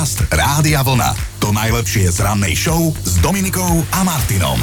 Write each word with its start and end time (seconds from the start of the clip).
Podcast 0.00 0.32
Rádia 0.32 0.80
Vlna. 0.80 1.12
To 1.44 1.52
najlepšie 1.52 2.08
z 2.08 2.24
rannej 2.24 2.56
show 2.56 2.88
s 3.04 3.20
Dominikou 3.20 3.84
a 3.92 4.00
Martinom. 4.00 4.56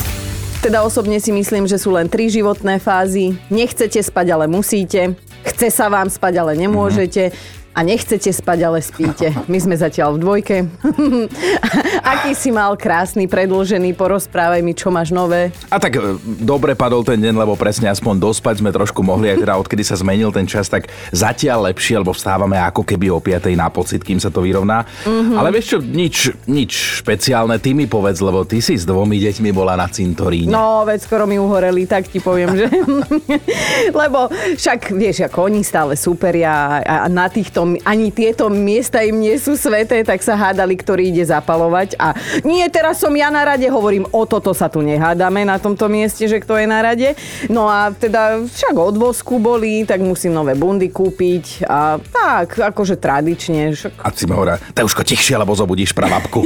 Teda 0.66 0.82
osobne 0.82 1.22
si 1.22 1.30
myslím, 1.30 1.70
že 1.70 1.78
sú 1.78 1.94
len 1.94 2.10
tri 2.10 2.26
životné 2.26 2.82
fázy. 2.82 3.38
Nechcete 3.54 4.02
spať, 4.02 4.34
ale 4.34 4.50
musíte. 4.50 5.14
Chce 5.46 5.70
sa 5.70 5.94
vám 5.94 6.10
spať, 6.10 6.42
ale 6.42 6.58
nemôžete 6.58 7.38
a 7.78 7.86
nechcete 7.86 8.34
spať, 8.34 8.66
ale 8.66 8.82
spíte. 8.82 9.30
My 9.46 9.62
sme 9.62 9.78
zatiaľ 9.78 10.18
v 10.18 10.22
dvojke. 10.26 10.58
Aký 12.08 12.32
si 12.40 12.56
mal 12.56 12.72
krásny, 12.80 13.28
predlžený, 13.28 13.92
porozprávaj 13.92 14.64
mi, 14.64 14.72
čo 14.72 14.88
máš 14.88 15.12
nové. 15.12 15.52
A 15.68 15.76
tak 15.76 16.00
e, 16.00 16.16
dobre 16.40 16.72
padol 16.72 17.04
ten 17.04 17.20
deň, 17.20 17.36
lebo 17.36 17.60
presne 17.60 17.92
aspoň 17.92 18.32
dospať 18.32 18.64
sme 18.64 18.72
trošku 18.72 19.04
mohli, 19.04 19.28
aj 19.28 19.44
teda 19.44 19.60
odkedy 19.60 19.84
sa 19.84 20.00
zmenil 20.00 20.32
ten 20.32 20.48
čas, 20.48 20.72
tak 20.72 20.88
zatiaľ 21.12 21.68
lepšie, 21.68 22.00
lebo 22.00 22.16
vstávame 22.16 22.56
ako 22.64 22.88
keby 22.88 23.12
o 23.12 23.20
5 23.20 23.52
na 23.60 23.68
pocit, 23.68 24.08
kým 24.08 24.24
sa 24.24 24.32
to 24.32 24.40
vyrovná. 24.40 24.88
Mm-hmm. 25.04 25.36
Ale 25.36 25.52
vieš 25.52 25.66
čo, 25.68 25.78
nič, 25.84 26.16
nič 26.48 27.04
špeciálne, 27.04 27.60
ty 27.60 27.76
mi 27.76 27.92
povedz, 27.92 28.24
lebo 28.24 28.48
ty 28.48 28.64
si 28.64 28.80
s 28.80 28.88
dvomi 28.88 29.20
deťmi 29.20 29.52
bola 29.52 29.76
na 29.76 29.92
cintoríne. 29.92 30.48
No, 30.48 30.88
veď 30.88 31.04
skoro 31.04 31.28
mi 31.28 31.36
uhoreli, 31.36 31.92
tak 31.92 32.08
ti 32.08 32.24
poviem, 32.24 32.56
že... 32.56 32.72
lebo 34.00 34.32
však, 34.56 34.96
vieš, 34.96 35.28
ako 35.28 35.52
oni 35.52 35.60
stále 35.60 36.00
superia 36.00 36.80
a 36.80 37.12
na 37.12 37.28
týchto 37.28 37.68
ani 37.84 38.16
tieto 38.16 38.48
miesta 38.48 39.04
im 39.04 39.20
nie 39.20 39.36
sú 39.36 39.60
sveté, 39.60 40.08
tak 40.08 40.24
sa 40.24 40.40
hádali, 40.40 40.80
ktorý 40.80 41.12
ide 41.12 41.28
zapalovať. 41.28 41.97
A 41.98 42.14
nie, 42.46 42.64
teraz 42.70 43.02
som 43.02 43.12
ja 43.18 43.28
na 43.34 43.44
rade, 43.44 43.66
hovorím, 43.68 44.06
o 44.14 44.24
toto 44.30 44.54
sa 44.54 44.70
tu 44.70 44.86
nehádame 44.86 45.44
na 45.44 45.58
tomto 45.58 45.90
mieste, 45.92 46.30
že 46.30 46.40
kto 46.40 46.58
je 46.58 46.68
na 46.70 46.80
rade. 46.80 47.18
No 47.50 47.68
a 47.68 47.92
teda 47.92 48.46
však 48.46 48.76
od 48.78 48.96
vosku 48.96 49.42
boli, 49.42 49.84
tak 49.84 50.00
musím 50.02 50.38
nové 50.38 50.54
bundy 50.54 50.94
kúpiť 50.94 51.66
a 51.68 51.98
tak, 52.00 52.62
akože 52.74 53.02
tradične. 53.02 53.74
Však... 53.74 53.92
A 54.02 54.14
si 54.14 54.26
hovorila, 54.30 54.62
už 54.62 54.94
tichšie, 55.04 55.36
lebo 55.36 55.52
zobudíš 55.58 55.92
pravapku. 55.92 56.46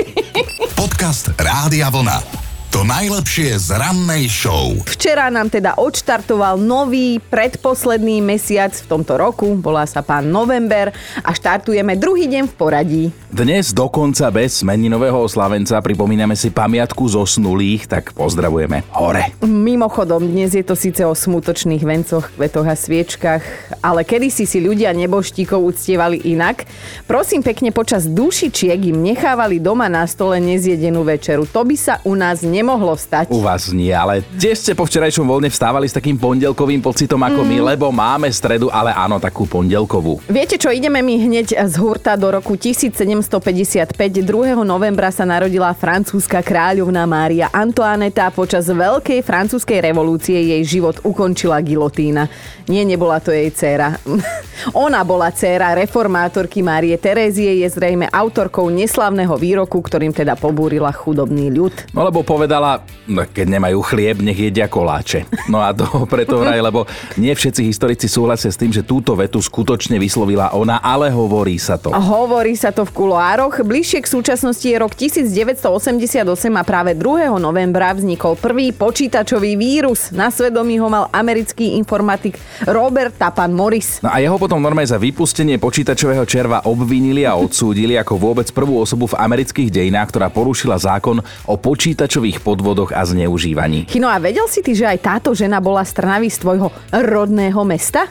Podcast 0.80 1.34
Rádia 1.36 1.90
Vlna. 1.90 2.45
To 2.76 2.84
najlepšie 2.84 3.56
z 3.56 3.72
rannej 3.72 4.28
show. 4.28 4.76
Včera 4.84 5.32
nám 5.32 5.48
teda 5.48 5.80
odštartoval 5.80 6.60
nový, 6.60 7.16
predposledný 7.24 8.20
mesiac 8.20 8.68
v 8.76 8.84
tomto 8.84 9.16
roku. 9.16 9.48
Volá 9.64 9.88
sa 9.88 10.04
pán 10.04 10.28
November 10.28 10.92
a 11.24 11.32
štartujeme 11.32 11.96
druhý 11.96 12.28
deň 12.28 12.44
v 12.44 12.52
poradí. 12.52 13.04
Dnes 13.32 13.72
dokonca 13.72 14.28
bez 14.28 14.60
meninového 14.60 15.16
oslavenca 15.24 15.80
pripomíname 15.80 16.36
si 16.36 16.52
pamiatku 16.52 17.08
zosnulých, 17.08 17.88
tak 17.88 18.12
pozdravujeme 18.12 18.84
hore. 18.92 19.32
Mimochodom, 19.40 20.28
dnes 20.28 20.52
je 20.52 20.60
to 20.60 20.76
síce 20.76 21.00
o 21.00 21.16
smutočných 21.16 21.80
vencoch, 21.80 22.28
kvetoch 22.36 22.68
a 22.68 22.76
sviečkach, 22.76 23.40
ale 23.80 24.04
kedysi 24.04 24.44
si 24.44 24.60
ľudia 24.60 24.92
neboštíkov 24.92 25.64
uctievali 25.64 26.28
inak. 26.28 26.68
Prosím 27.08 27.40
pekne, 27.40 27.72
počas 27.72 28.04
dušičiek 28.04 28.92
im 28.92 29.00
nechávali 29.00 29.64
doma 29.64 29.88
na 29.88 30.04
stole 30.04 30.44
nezjedenú 30.44 31.08
večeru. 31.08 31.48
To 31.56 31.64
by 31.64 31.76
sa 31.80 32.04
u 32.04 32.12
nás 32.12 32.44
nemohlo 32.44 32.65
nemohlo 32.66 32.98
vstať. 32.98 33.30
U 33.30 33.46
vás 33.46 33.70
nie, 33.70 33.94
ale 33.94 34.26
tiež 34.42 34.58
ste 34.58 34.72
po 34.74 34.82
včerajšom 34.82 35.22
voľne 35.22 35.46
vstávali 35.46 35.86
s 35.86 35.94
takým 35.94 36.18
pondelkovým 36.18 36.82
pocitom 36.82 37.22
ako 37.22 37.46
mm. 37.46 37.48
my, 37.54 37.58
lebo 37.62 37.94
máme 37.94 38.26
stredu, 38.34 38.66
ale 38.74 38.90
áno, 38.90 39.22
takú 39.22 39.46
pondelkovú. 39.46 40.18
Viete 40.26 40.58
čo, 40.58 40.74
ideme 40.74 40.98
mi 40.98 41.14
hneď 41.22 41.54
z 41.62 41.74
hurta 41.78 42.18
do 42.18 42.26
roku 42.34 42.58
1755. 42.58 43.94
2. 43.94 44.66
novembra 44.66 45.14
sa 45.14 45.22
narodila 45.22 45.70
francúzska 45.78 46.42
kráľovná 46.42 47.06
Mária 47.06 47.46
Antoineta. 47.54 48.34
Počas 48.34 48.66
veľkej 48.66 49.22
francúzskej 49.22 49.78
revolúcie 49.86 50.34
jej 50.34 50.62
život 50.66 50.98
ukončila 51.06 51.62
gilotína. 51.62 52.26
Nie, 52.66 52.82
nebola 52.82 53.22
to 53.22 53.30
jej 53.30 53.46
dcéra. 53.54 53.94
Ona 54.74 55.06
bola 55.06 55.30
dcéra 55.30 55.78
reformátorky 55.78 56.66
Márie 56.66 56.98
Terézie, 56.98 57.62
je 57.62 57.68
zrejme 57.70 58.10
autorkou 58.10 58.66
neslavného 58.74 59.38
výroku, 59.38 59.78
ktorým 59.78 60.10
teda 60.10 60.34
pobúrila 60.34 60.90
chudobný 60.90 61.52
ľud. 61.54 61.70
No 61.94 62.02
lebo 62.02 62.26
povedal 62.26 62.55
povedala, 62.56 62.80
no, 63.04 63.20
keď 63.28 63.46
nemajú 63.52 63.78
chlieb, 63.84 64.16
nech 64.24 64.40
jedia 64.40 64.64
koláče. 64.64 65.28
No 65.52 65.60
a 65.60 65.76
to 65.76 65.84
preto 66.12 66.40
vraj, 66.40 66.58
lebo 66.64 66.88
nie 67.20 67.28
všetci 67.36 67.60
historici 67.68 68.08
súhlasia 68.08 68.48
s 68.48 68.56
tým, 68.56 68.72
že 68.72 68.80
túto 68.80 69.12
vetu 69.12 69.44
skutočne 69.44 70.00
vyslovila 70.00 70.56
ona, 70.56 70.80
ale 70.80 71.12
hovorí 71.12 71.60
sa 71.60 71.76
to. 71.76 71.92
Hovorí 71.92 72.56
sa 72.56 72.72
to 72.72 72.88
v 72.88 72.92
kuloároch. 72.96 73.60
Bližšie 73.60 74.00
k 74.00 74.08
súčasnosti 74.08 74.64
je 74.64 74.76
rok 74.80 74.96
1988 74.96 76.24
a 76.56 76.62
práve 76.64 76.96
2. 76.96 77.28
novembra 77.36 77.92
vznikol 77.92 78.40
prvý 78.40 78.72
počítačový 78.72 79.60
vírus. 79.60 80.08
Na 80.16 80.32
svedomí 80.32 80.80
ho 80.80 80.88
mal 80.88 81.12
americký 81.12 81.76
informatik 81.76 82.40
Robert 82.64 83.20
Tapan 83.20 83.52
Morris. 83.52 84.00
No 84.00 84.08
a 84.08 84.16
jeho 84.16 84.40
potom 84.40 84.64
normálne 84.64 84.88
za 84.88 84.96
vypustenie 84.96 85.60
počítačového 85.60 86.24
červa 86.24 86.64
obvinili 86.64 87.28
a 87.28 87.36
odsúdili 87.36 88.00
ako 88.00 88.16
vôbec 88.16 88.48
prvú 88.48 88.80
osobu 88.80 89.12
v 89.12 89.18
amerických 89.20 89.68
dejinách, 89.68 90.08
ktorá 90.08 90.32
porušila 90.32 90.80
zákon 90.80 91.20
o 91.44 91.54
počítačových 91.60 92.45
podvodoch 92.46 92.94
a 92.94 93.02
zneužívaní. 93.02 93.90
Chino, 93.90 94.06
a 94.06 94.22
vedel 94.22 94.46
si 94.46 94.62
ty, 94.62 94.78
že 94.78 94.86
aj 94.86 95.02
táto 95.02 95.34
žena 95.34 95.58
bola 95.58 95.82
z 95.82 95.98
Trnavy 95.98 96.30
z 96.30 96.38
tvojho 96.38 96.70
rodného 96.94 97.66
mesta? 97.66 98.06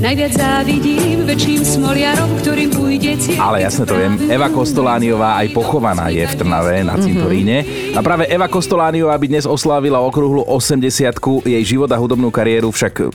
Najviac 0.00 0.32
závidím 0.32 1.28
väčším 1.28 1.60
smoliarom, 1.62 2.40
ktorým 2.40 2.72
pôjde 2.74 3.36
Ale 3.36 3.62
jasne 3.62 3.84
to 3.84 3.94
viem. 3.94 4.16
Eva 4.32 4.48
Kostolániová 4.48 5.36
aj 5.44 5.52
pochovaná 5.52 6.08
je 6.08 6.24
v 6.24 6.34
Trnave 6.40 6.80
na 6.82 6.96
cintoríne. 6.96 7.62
Mm-hmm. 7.62 7.96
A 7.96 8.00
práve 8.00 8.24
Eva 8.26 8.48
Kostolániová 8.48 9.14
by 9.20 9.26
dnes 9.28 9.44
oslávila 9.44 10.00
okrúhlu 10.00 10.42
80 10.48 11.20
Jej 11.44 11.64
život 11.76 11.92
a 11.92 12.00
hudobnú 12.00 12.32
kariéru 12.32 12.72
však 12.72 13.12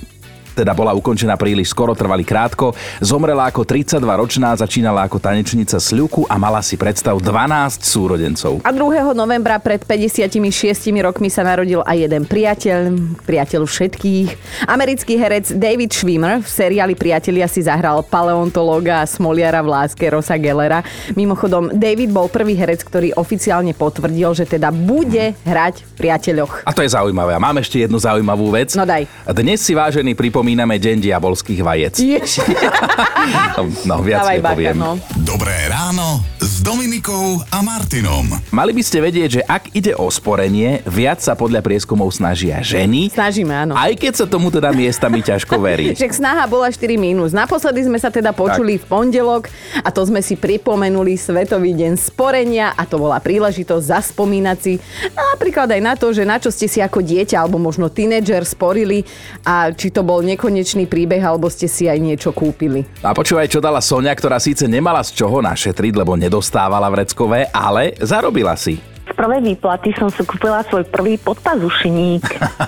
teda 0.55 0.71
bola 0.71 0.95
ukončená 0.95 1.35
príliš 1.35 1.75
skoro, 1.75 1.91
trvali 1.91 2.23
krátko. 2.23 2.71
Zomrela 3.03 3.51
ako 3.51 3.67
32-ročná, 3.67 4.55
začínala 4.55 5.03
ako 5.03 5.19
tanečnica 5.19 5.75
ľuku 5.75 6.23
a 6.31 6.39
mala 6.39 6.63
si 6.63 6.79
predstav 6.79 7.19
12 7.19 7.83
súrodencov. 7.83 8.63
A 8.63 8.71
2. 8.71 9.11
novembra 9.11 9.59
pred 9.59 9.83
56 9.83 10.95
rokmi 11.03 11.27
sa 11.27 11.43
narodil 11.43 11.83
aj 11.83 11.97
jeden 12.07 12.23
priateľ, 12.23 12.79
priateľ 13.27 13.61
všetkých. 13.67 14.29
Americký 14.71 15.19
herec 15.19 15.51
David 15.51 15.91
Schwimmer 15.91 16.39
v 16.39 16.47
seriáli 16.47 16.95
Priatelia 16.95 17.51
si 17.51 17.59
zahral 17.59 17.99
paleontológa 18.07 19.03
a 19.03 19.09
smoliara 19.09 19.59
v 19.59 19.75
láske 19.75 20.07
Rosa 20.07 20.39
Gellera. 20.39 20.79
Mimochodom, 21.19 21.75
David 21.75 22.15
bol 22.15 22.31
prvý 22.31 22.55
herec, 22.55 22.79
ktorý 22.87 23.11
oficiálne 23.19 23.75
potvrdil, 23.75 24.31
že 24.31 24.47
teda 24.47 24.71
bude 24.71 25.35
hrať 25.43 25.83
v 25.83 25.91
Priateľoch. 25.99 26.63
A 26.63 26.71
to 26.71 26.79
je 26.79 26.95
zaujímavé. 26.95 27.35
A 27.35 27.43
mám 27.43 27.59
ešte 27.59 27.83
jednu 27.83 27.99
zaujímavú 27.99 28.55
vec. 28.55 28.71
No 28.79 28.87
daj. 28.87 29.03
Dnes 29.35 29.59
si 29.59 29.75
vážený 29.75 30.15
pripomínam 30.15 30.44
spomíname 30.45 30.77
Deň 30.77 31.01
diabolských 31.01 31.65
vajec. 31.65 32.05
no, 33.57 33.65
no, 33.89 33.95
viac 34.05 34.29
Dávaj 34.29 34.37
nepoviem. 34.37 34.77
Baka, 34.77 34.85
no. 34.85 34.91
Dobré 35.25 35.57
ráno 35.73 36.21
s 36.37 36.61
Dominikou 36.61 37.41
a 37.49 37.65
Martinom. 37.65 38.29
Mali 38.53 38.69
by 38.77 38.83
ste 38.85 39.01
vedieť, 39.01 39.29
že 39.33 39.41
ak 39.41 39.73
ide 39.73 39.97
o 39.97 40.05
sporenie, 40.13 40.85
viac 40.85 41.17
sa 41.17 41.33
podľa 41.33 41.65
prieskumov 41.65 42.13
snažia 42.13 42.61
ženy. 42.61 43.09
Snažíme, 43.09 43.49
áno. 43.49 43.73
Aj 43.73 43.89
keď 43.97 44.21
sa 44.21 44.25
tomu 44.29 44.53
teda 44.53 44.69
miestami 44.69 45.25
ťažko 45.25 45.57
verí. 45.57 45.91
Však 45.97 46.13
snaha 46.13 46.45
bola 46.45 46.69
4 46.69 46.93
mínus. 46.93 47.33
Naposledy 47.33 47.81
sme 47.89 47.97
sa 47.97 48.13
teda 48.13 48.29
počuli 48.29 48.77
tak. 48.77 48.85
v 48.85 48.85
pondelok 48.85 49.49
a 49.81 49.89
to 49.89 50.05
sme 50.05 50.21
si 50.21 50.37
pripomenuli 50.37 51.17
Svetový 51.17 51.73
deň 51.73 51.97
sporenia 51.97 52.77
a 52.77 52.85
to 52.85 53.01
bola 53.01 53.17
príležitosť 53.17 53.81
zaspomínať 53.81 54.57
si 54.61 54.77
napríklad 55.09 55.73
aj 55.73 55.81
na 55.81 55.93
to, 55.97 56.13
že 56.13 56.21
na 56.21 56.37
čo 56.37 56.53
ste 56.53 56.69
si 56.69 56.85
ako 56.85 57.01
dieťa 57.01 57.41
alebo 57.41 57.57
možno 57.57 57.89
tínedžer 57.89 58.45
sporili 58.45 59.01
a 59.41 59.73
či 59.73 59.89
to 59.89 60.05
bol 60.05 60.21
nekonečný 60.35 60.85
príbeh, 60.85 61.23
alebo 61.23 61.47
ste 61.47 61.71
si 61.71 61.87
aj 61.87 61.97
niečo 61.97 62.35
kúpili. 62.35 62.83
A 63.01 63.15
počúvaj, 63.15 63.47
čo 63.47 63.63
dala 63.63 63.79
Sonia, 63.79 64.11
ktorá 64.11 64.37
síce 64.37 64.67
nemala 64.67 64.99
z 65.01 65.15
čoho 65.15 65.39
našetriť, 65.39 65.95
lebo 65.95 66.19
nedostávala 66.19 66.91
vreckové, 66.91 67.47
ale 67.55 67.95
zarobila 68.03 68.59
si 68.59 68.94
prvej 69.15 69.41
výplaty 69.55 69.95
som 69.95 70.11
si 70.11 70.21
kúpila 70.27 70.61
svoj 70.67 70.83
prvý 70.91 71.15
podpazušník. 71.17 72.23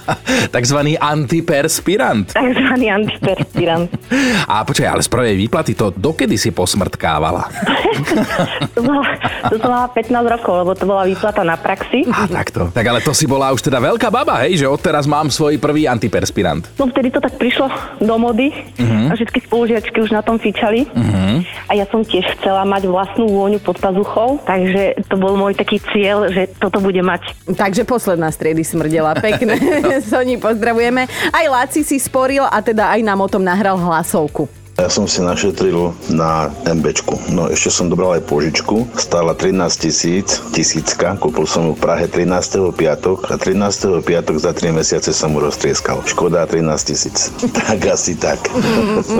Takzvaný 0.56 0.96
antiperspirant. 0.96 2.31
Takzvaný 2.31 2.88
antiperspirant. 2.90 3.91
A 4.52 4.63
počkaj, 4.63 4.88
ale 4.88 5.03
z 5.03 5.12
prvej 5.12 5.35
výplaty 5.35 5.75
to 5.75 5.91
dokedy 5.91 6.40
si 6.40 6.56
posmrtkávala? 6.56 7.52
to, 8.75 8.80
bola, 8.80 9.03
to 9.52 9.55
bola 9.59 9.82
15 9.91 10.34
rokov, 10.40 10.53
lebo 10.64 10.72
to 10.73 10.85
bola 10.88 11.03
výplata 11.03 11.44
na 11.44 11.59
praxi. 11.59 12.08
A 12.08 12.26
takto. 12.26 12.72
Tak 12.72 12.85
ale 12.88 13.03
to 13.03 13.11
si 13.11 13.28
bola 13.28 13.52
už 13.52 13.59
teda 13.59 13.84
veľká 13.84 14.08
baba, 14.08 14.47
hej, 14.47 14.64
že 14.64 14.66
odteraz 14.72 15.03
mám 15.03 15.28
svoj 15.28 15.59
prvý 15.59 15.85
antiperspirant. 15.85 16.64
No 16.79 16.88
vtedy 16.88 17.11
to 17.11 17.20
tak 17.20 17.35
prišlo 17.35 17.67
do 17.99 18.16
mody 18.16 18.55
uh-huh. 18.55 19.11
a 19.11 19.14
všetky 19.20 19.44
spolužiačky 19.44 19.97
už 19.99 20.16
na 20.16 20.23
tom 20.23 20.40
fičali. 20.40 20.88
Uh-huh. 20.88 21.44
A 21.67 21.76
ja 21.76 21.84
som 21.91 22.08
tiež 22.08 22.40
chcela 22.40 22.64
mať 22.64 22.88
vlastnú 22.88 23.28
vôňu 23.28 23.59
pod 23.59 23.76
pazuchou, 23.84 24.40
takže 24.47 24.96
to 25.11 25.20
bol 25.20 25.35
môj 25.35 25.58
taký 25.58 25.84
cieľ, 25.91 26.32
že 26.37 26.53
toto 26.61 26.78
bude 26.78 27.01
mať. 27.01 27.34
Takže 27.49 27.81
posledná 27.81 28.29
striedy 28.29 28.61
smrdela. 28.61 29.17
Pekne. 29.17 29.57
Soni, 30.09 30.37
pozdravujeme. 30.37 31.09
Aj 31.34 31.45
Laci 31.49 31.81
si 31.81 31.97
sporil 31.97 32.45
a 32.45 32.61
teda 32.61 32.93
aj 32.93 33.01
nám 33.01 33.25
o 33.25 33.28
tom 33.29 33.41
nahral 33.41 33.81
hlasovku. 33.81 34.45
Ja 34.78 34.93
som 34.93 35.09
si 35.09 35.25
našetril 35.25 35.89
na 36.13 36.53
MBčku. 36.61 37.34
No 37.34 37.49
ešte 37.49 37.73
som 37.73 37.89
dobral 37.89 38.22
aj 38.22 38.29
požičku. 38.29 38.85
Stála 38.93 39.34
13 39.34 39.73
tisíc, 39.73 40.37
tisícka. 40.53 41.17
Kúpil 41.17 41.49
som 41.49 41.66
ju 41.66 41.73
v 41.73 41.81
Prahe 41.81 42.05
13. 42.05 42.78
piatok 42.78 43.34
a 43.34 43.41
13. 43.41 44.05
piatok 44.05 44.37
za 44.37 44.53
3 44.53 44.78
mesiace 44.78 45.09
som 45.17 45.34
mu 45.34 45.41
roztrieskal. 45.41 46.05
Škoda 46.05 46.45
13 46.45 46.61
tisíc. 46.93 47.34
tak 47.57 47.89
asi 47.89 48.13
tak. 48.22 48.37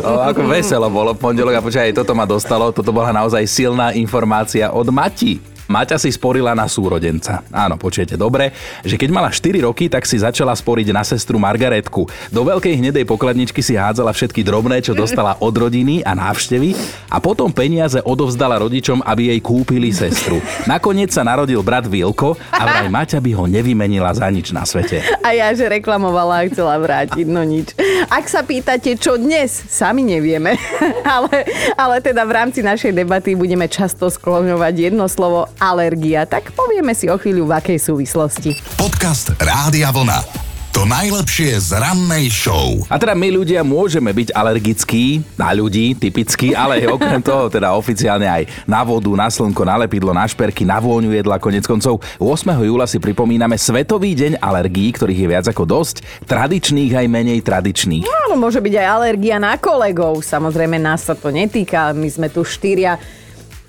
O, 0.06 0.22
ako 0.30 0.46
veselo 0.46 0.94
bolo 0.94 1.18
v 1.18 1.26
pondelok 1.26 1.58
a 1.58 1.66
počkaj, 1.66 1.90
toto 1.90 2.14
ma 2.14 2.30
dostalo. 2.30 2.70
Toto 2.70 2.94
bola 2.94 3.10
naozaj 3.10 3.42
silná 3.50 3.98
informácia 3.98 4.70
od 4.70 4.94
Mati. 4.94 5.57
Maťa 5.68 6.00
si 6.00 6.08
sporila 6.16 6.56
na 6.56 6.64
súrodenca. 6.72 7.44
Áno, 7.52 7.76
počujete 7.76 8.16
dobre, 8.16 8.56
že 8.88 8.96
keď 8.96 9.10
mala 9.12 9.28
4 9.28 9.68
roky, 9.68 9.92
tak 9.92 10.08
si 10.08 10.16
začala 10.16 10.56
sporiť 10.56 10.96
na 10.96 11.04
sestru 11.04 11.36
Margaretku. 11.36 12.08
Do 12.32 12.42
veľkej 12.48 12.80
hnedej 12.80 13.04
pokladničky 13.04 13.60
si 13.60 13.76
hádzala 13.76 14.16
všetky 14.16 14.48
drobné, 14.48 14.80
čo 14.80 14.96
dostala 14.96 15.36
od 15.44 15.52
rodiny 15.52 16.08
a 16.08 16.16
návštevy 16.16 16.72
a 17.12 17.20
potom 17.20 17.52
peniaze 17.52 18.00
odovzdala 18.00 18.64
rodičom, 18.64 19.04
aby 19.04 19.36
jej 19.36 19.40
kúpili 19.44 19.92
sestru. 19.92 20.40
Nakoniec 20.64 21.12
sa 21.12 21.28
narodil 21.28 21.60
brat 21.60 21.84
Vilko 21.84 22.40
a 22.56 22.64
vraj 22.64 22.88
Maťa 22.88 23.20
by 23.20 23.32
ho 23.36 23.44
nevymenila 23.52 24.16
za 24.16 24.32
nič 24.32 24.56
na 24.56 24.64
svete. 24.64 25.04
A 25.20 25.36
ja, 25.36 25.52
že 25.52 25.68
reklamovala 25.68 26.42
a 26.42 26.48
chcela 26.48 26.80
vrátiť, 26.80 27.28
no 27.28 27.44
nič. 27.44 27.76
Ak 28.08 28.32
sa 28.32 28.40
pýtate, 28.40 28.96
čo 28.96 29.20
dnes, 29.20 29.52
sami 29.68 30.08
nevieme. 30.08 30.56
ale, 31.18 31.44
ale 31.76 32.00
teda 32.00 32.24
v 32.24 32.32
rámci 32.32 32.64
našej 32.64 32.96
debaty 32.96 33.36
budeme 33.36 33.68
často 33.68 34.08
skloňovať 34.08 34.74
jedno 34.92 35.12
slovo 35.12 35.52
alergia, 35.60 36.26
tak 36.30 36.54
povieme 36.54 36.94
si 36.94 37.10
o 37.10 37.18
chvíľu 37.18 37.50
v 37.50 37.56
akej 37.58 37.80
súvislosti. 37.82 38.58
Podcast 38.78 39.34
Rádia 39.42 39.90
Vlna. 39.94 40.48
To 40.78 40.86
najlepšie 40.86 41.58
z 41.58 41.74
rannej 41.74 42.30
show. 42.30 42.86
A 42.86 43.02
teda 43.02 43.18
my 43.18 43.34
ľudia 43.34 43.66
môžeme 43.66 44.14
byť 44.14 44.30
alergickí 44.30 45.26
na 45.34 45.50
ľudí, 45.50 45.98
typicky, 45.98 46.54
ale 46.54 46.86
okrem 46.94 47.18
toho 47.18 47.50
teda 47.50 47.74
oficiálne 47.74 48.30
aj 48.30 48.46
na 48.70 48.86
vodu, 48.86 49.10
na 49.18 49.26
slnko, 49.26 49.66
na 49.66 49.74
lepidlo, 49.82 50.14
na 50.14 50.30
šperky, 50.30 50.70
na 50.70 50.78
vôňu 50.78 51.18
jedla. 51.18 51.42
Konec 51.42 51.66
koncov 51.66 51.98
8. 52.22 52.62
júla 52.62 52.86
si 52.86 53.02
pripomíname 53.02 53.58
Svetový 53.58 54.14
deň 54.14 54.38
alergií, 54.38 54.94
ktorých 54.94 55.26
je 55.26 55.32
viac 55.34 55.46
ako 55.50 55.66
dosť, 55.66 56.06
tradičných 56.30 56.94
aj 56.94 57.06
menej 57.10 57.42
tradičných. 57.42 58.06
No, 58.06 58.38
môže 58.38 58.62
byť 58.62 58.74
aj 58.78 58.88
alergia 59.02 59.42
na 59.42 59.58
kolegov. 59.58 60.22
Samozrejme, 60.22 60.78
nás 60.78 61.10
sa 61.10 61.18
to 61.18 61.34
netýka, 61.34 61.90
my 61.98 62.06
sme 62.06 62.30
tu 62.30 62.46
štyria. 62.46 63.02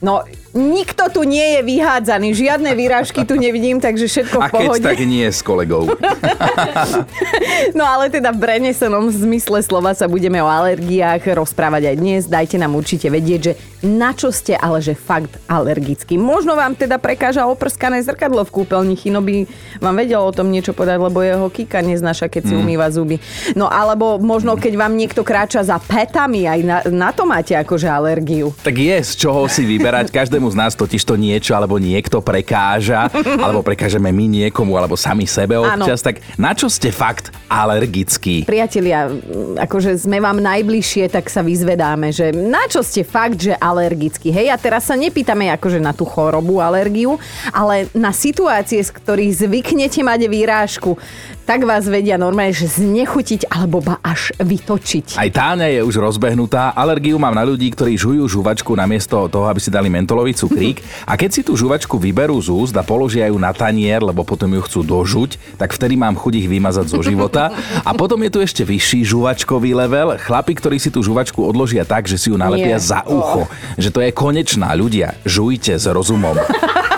No, 0.05 0.29
nikto 0.55 1.09
tu 1.13 1.25
nie 1.25 1.59
je 1.59 1.61
vyhádzaný, 1.65 2.33
žiadne 2.33 2.71
výražky 2.73 3.25
tu 3.25 3.37
nevidím, 3.37 3.81
takže 3.81 4.09
všetko 4.09 4.37
v 4.39 4.43
A 4.43 4.49
keď 4.49 4.69
pohode. 4.69 4.85
tak 4.85 5.01
nie 5.05 5.27
s 5.27 5.41
kolegou. 5.45 5.89
No 7.75 7.85
ale 7.85 8.09
teda 8.09 8.31
v 8.31 8.39
prenesenom 8.39 9.11
zmysle 9.11 9.61
slova 9.67 9.93
sa 9.93 10.07
budeme 10.07 10.39
o 10.39 10.49
alergiách 10.49 11.27
rozprávať 11.35 11.91
aj 11.91 11.97
dnes. 11.99 12.23
Dajte 12.31 12.57
nám 12.57 12.79
určite 12.79 13.11
vedieť, 13.11 13.41
že 13.43 13.53
na 13.85 14.15
čo 14.15 14.31
ste, 14.35 14.55
ale 14.59 14.83
že 14.83 14.95
fakt 14.95 15.39
alergický. 15.47 16.19
Možno 16.19 16.55
vám 16.55 16.75
teda 16.75 16.99
prekáža 16.99 17.47
oprskané 17.47 18.03
zrkadlo 18.03 18.43
v 18.47 18.55
kúpeľni. 18.63 18.95
Chino 18.99 19.23
by 19.23 19.47
vám 19.79 19.95
vedel 19.95 20.23
o 20.23 20.35
tom 20.35 20.51
niečo 20.51 20.75
povedať, 20.75 20.99
lebo 20.99 21.19
jeho 21.23 21.47
kýka 21.51 21.83
neznáša, 21.83 22.31
keď 22.31 22.43
si 22.51 22.55
umýva 22.55 22.91
zuby. 22.91 23.19
No 23.55 23.71
alebo 23.71 24.19
možno, 24.19 24.55
keď 24.59 24.75
vám 24.79 24.95
niekto 24.99 25.23
kráča 25.23 25.63
za 25.63 25.79
petami, 25.79 26.47
aj 26.47 26.61
na, 26.63 26.79
na 26.91 27.11
to 27.15 27.27
máte 27.27 27.55
akože 27.55 27.87
alergiu. 27.87 28.51
Tak 28.63 28.75
je 28.75 28.97
z 29.03 29.13
čoho 29.19 29.47
si 29.51 29.63
vyberať. 29.67 30.11
Každému 30.11 30.48
z 30.49 30.57
nás 30.57 30.73
totiž 30.75 31.03
to 31.05 31.15
niečo 31.15 31.53
alebo 31.55 31.77
niekto 31.77 32.21
prekáža, 32.21 33.09
alebo 33.45 33.65
prekážeme 33.65 34.11
my 34.11 34.27
niekomu, 34.27 34.77
alebo 34.77 34.97
sami 34.97 35.25
sebe 35.29 35.57
občas. 35.57 36.01
Tak 36.01 36.21
na 36.41 36.53
čo 36.53 36.67
ste 36.73 36.93
fakt 36.93 37.31
alergickí? 37.49 38.45
Priatelia, 38.49 39.09
akože 39.61 39.97
sme 39.97 40.21
vám 40.21 40.41
najbližšie, 40.41 41.13
tak 41.13 41.29
sa 41.29 41.41
vyzvedáme, 41.41 42.13
že 42.13 42.33
na 42.33 42.67
čo 42.69 42.85
ste 42.85 43.05
fakt, 43.05 43.41
že 43.41 43.55
alergickí. 43.57 44.33
Hej, 44.33 44.53
a 44.53 44.57
teraz 44.57 44.89
sa 44.89 44.97
nepýtame 44.97 45.53
akože 45.57 45.81
na 45.81 45.93
tú 45.93 46.05
chorobu, 46.09 46.61
alergiu, 46.61 47.17
ale 47.53 47.89
na 47.97 48.13
situácie, 48.13 48.81
z 48.81 48.91
ktorých 48.93 49.47
zvyknete 49.49 50.01
mať 50.05 50.21
výrážku. 50.29 50.97
Tak 51.49 51.65
vás 51.65 51.89
vedia 51.89 52.21
normálne, 52.21 52.53
že 52.53 52.69
znechutiť 52.69 53.49
alebo 53.49 53.81
ba 53.81 53.97
až 54.05 54.37
vytočiť. 54.37 55.17
Aj 55.17 55.33
Táňa 55.33 55.73
je 55.73 55.81
už 55.81 55.97
rozbehnutá. 55.97 56.77
Alergiu 56.77 57.17
mám 57.17 57.33
na 57.33 57.41
ľudí, 57.41 57.73
ktorí 57.73 57.97
žujú 57.97 58.29
žuvačku 58.29 58.77
namiesto 58.77 59.17
toho, 59.33 59.49
aby 59.49 59.57
si 59.57 59.73
dali 59.73 59.89
mentolový 59.89 60.37
cukrík. 60.37 60.85
A 61.09 61.17
keď 61.17 61.31
si 61.33 61.41
tú 61.41 61.57
žuvačku 61.57 61.97
vyberú 61.97 62.37
z 62.37 62.53
úst 62.53 62.77
a 62.77 62.85
položia 62.85 63.33
ju 63.33 63.41
na 63.41 63.57
tanier, 63.57 64.05
lebo 64.05 64.29
potom 64.29 64.53
ju 64.53 64.61
chcú 64.61 64.85
dožuť, 64.85 65.57
tak 65.57 65.73
vtedy 65.73 65.97
mám 65.97 66.21
chuť 66.21 66.37
ich 66.37 66.53
vymazať 66.53 66.85
zo 66.93 67.01
života. 67.01 67.49
A 67.81 67.97
potom 67.97 68.21
je 68.21 68.29
tu 68.29 68.45
ešte 68.45 68.61
vyšší 68.69 69.09
žuvačkový 69.09 69.73
level. 69.73 70.21
Chlapi, 70.21 70.53
ktorí 70.53 70.77
si 70.77 70.93
tú 70.93 71.01
žuvačku 71.01 71.41
odložia 71.41 71.89
tak, 71.89 72.05
že 72.05 72.21
si 72.21 72.29
ju 72.29 72.37
nalepia 72.37 72.77
Nie. 72.77 72.85
za 72.93 73.01
ucho. 73.09 73.49
Že 73.81 73.89
to 73.89 74.01
je 74.05 74.11
konečná. 74.13 74.77
Ľudia, 74.77 75.17
žujte 75.25 75.81
s 75.81 75.89
rozumom. 75.89 76.37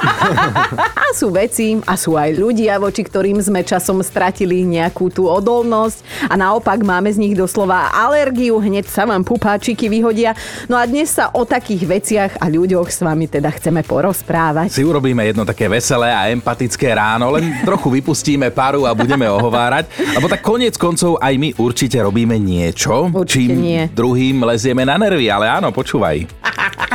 A 0.01 1.13
sú 1.13 1.29
veci 1.31 1.77
a 1.85 1.95
sú 1.95 2.17
aj 2.17 2.35
ľudia, 2.35 2.81
voči 2.81 3.05
ktorým 3.05 3.37
sme 3.39 3.61
časom 3.61 4.01
stratili 4.01 4.65
nejakú 4.65 5.13
tú 5.13 5.27
odolnosť 5.27 6.01
a 6.27 6.35
naopak 6.35 6.81
máme 6.81 7.11
z 7.11 7.19
nich 7.21 7.35
doslova 7.37 7.93
alergiu, 7.93 8.57
hneď 8.59 8.87
sa 8.89 9.05
vám 9.05 9.21
pupáčiky 9.21 9.91
vyhodia. 9.91 10.33
No 10.67 10.79
a 10.79 10.87
dnes 10.87 11.13
sa 11.13 11.29
o 11.35 11.45
takých 11.45 11.83
veciach 11.85 12.33
a 12.41 12.49
ľuďoch 12.49 12.89
s 12.89 13.03
vami 13.03 13.27
teda 13.27 13.51
chceme 13.53 13.83
porozprávať. 13.85 14.73
Si 14.73 14.87
urobíme 14.87 15.21
jedno 15.27 15.45
také 15.45 15.69
veselé 15.69 16.11
a 16.11 16.31
empatické 16.31 16.95
ráno, 16.95 17.35
len 17.35 17.61
trochu 17.67 17.91
vypustíme 17.91 18.49
paru 18.51 18.87
a 18.87 18.95
budeme 18.95 19.29
ohovárať. 19.29 19.91
Lebo 20.17 20.27
tak 20.27 20.41
koniec 20.41 20.79
koncov 20.79 21.19
aj 21.19 21.35
my 21.37 21.49
určite 21.59 21.99
robíme 22.01 22.39
niečo, 22.39 23.11
Určite 23.13 23.29
čím 23.31 23.51
nie. 23.61 23.83
druhým 23.91 24.43
lezieme 24.47 24.87
na 24.87 24.97
nervy. 24.97 25.29
Ale 25.29 25.47
áno, 25.51 25.75
počúvaj. 25.75 26.25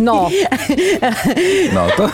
No, 0.00 0.26
No 1.72 1.82
to... 1.96 2.04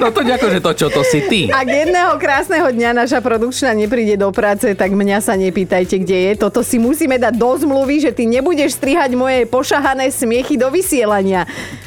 no 0.00 0.08
to 0.10 0.20
ďako, 0.24 0.46
že 0.48 0.60
to 0.64 0.70
čo, 0.74 0.86
to 0.88 1.02
si 1.04 1.20
ty. 1.28 1.40
ak 1.52 1.68
jedného 1.68 2.16
krásneho 2.16 2.66
dňa 2.72 3.04
naša 3.04 3.20
produkčná 3.20 3.76
nepríde 3.76 4.16
do 4.16 4.32
práce, 4.32 4.72
tak 4.72 4.90
mňa 4.96 5.20
sa 5.20 5.36
nepýtajte, 5.36 6.00
kde 6.00 6.16
je. 6.16 6.32
Toto 6.40 6.64
si 6.64 6.80
musíme 6.80 7.20
dať 7.20 7.34
do 7.36 7.50
zmluvy, 7.52 8.00
že 8.00 8.10
ty 8.16 8.24
nebudeš 8.24 8.80
strihať 8.80 9.12
moje 9.12 9.44
pošahané 9.44 10.08
smiechy 10.08 10.56
do 10.56 10.72
vysielania. 10.72 11.44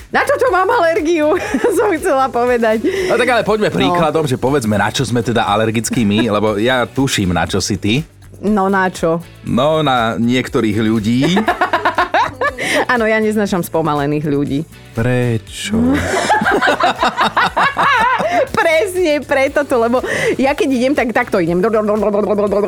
Na 0.07 0.23
čo 0.23 0.39
to 0.39 0.47
mám 0.53 0.69
alergiu? 0.69 1.35
som 1.77 1.89
chcela 1.97 2.29
povedať. 2.31 2.85
No 3.11 3.19
tak 3.19 3.27
ale 3.27 3.41
poďme 3.43 3.73
príkladom, 3.73 4.23
že 4.23 4.39
povedzme, 4.39 4.77
na 4.77 4.87
čo 4.93 5.03
sme 5.03 5.19
teda 5.19 5.43
alergickí 5.43 6.05
my, 6.07 6.31
lebo 6.31 6.55
ja 6.55 6.85
tuším, 6.87 7.33
na 7.33 7.43
čo 7.49 7.59
si 7.59 7.75
ty. 7.75 8.05
No 8.37 8.69
na 8.69 8.87
čo? 8.93 9.17
No, 9.41 9.81
na 9.81 10.13
niektorých 10.15 10.77
ľudí. 10.79 11.41
Áno, 12.85 13.09
ja 13.09 13.17
neznášam 13.17 13.65
spomalených 13.65 14.29
ľudí. 14.29 14.61
Prečo? 14.93 15.73
Presne 18.57 19.21
preto 19.23 19.63
to, 19.63 19.75
lebo 19.79 20.01
ja 20.35 20.53
keď 20.53 20.69
idem, 20.69 20.93
tak 20.93 21.13
takto 21.13 21.39
idem. 21.41 21.59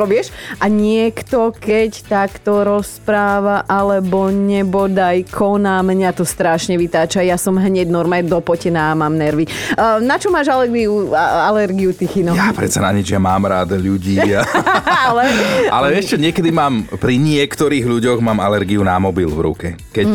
Vieš? 0.09 0.31
A 0.57 0.65
niekto, 0.69 1.51
keď 1.53 1.91
takto 2.07 2.63
rozpráva, 2.65 3.65
alebo 3.65 4.29
nebodaj 4.31 5.27
koná, 5.29 5.81
mňa 5.85 6.15
to 6.15 6.23
strašne 6.25 6.77
vytáča. 6.79 7.25
Ja 7.25 7.37
som 7.37 7.57
hneď 7.57 7.89
normálne 7.92 8.30
dopotená 8.30 8.94
a 8.94 8.97
mám 8.97 9.15
nervy. 9.15 9.45
Na 10.01 10.18
čo 10.18 10.33
máš 10.33 10.49
alergiu, 10.49 11.13
alergiu 11.15 11.92
ty, 11.94 12.07
Chino? 12.07 12.33
Ja 12.33 12.54
predsa 12.56 12.81
na 12.81 12.95
nič, 12.95 13.11
ja 13.11 13.21
mám 13.21 13.45
rád 13.45 13.75
ľudí. 13.77 14.18
Ale 15.09 15.25
Ale 15.69 15.95
ešte 15.95 16.19
niekedy 16.19 16.49
mám, 16.51 16.85
pri 16.99 17.15
niektorých 17.19 17.85
ľuďoch 17.85 18.19
mám 18.19 18.42
alergiu 18.42 18.81
na 18.83 18.97
mobil 18.99 19.30
v 19.30 19.39
ruke, 19.39 19.68
keď 19.94 20.07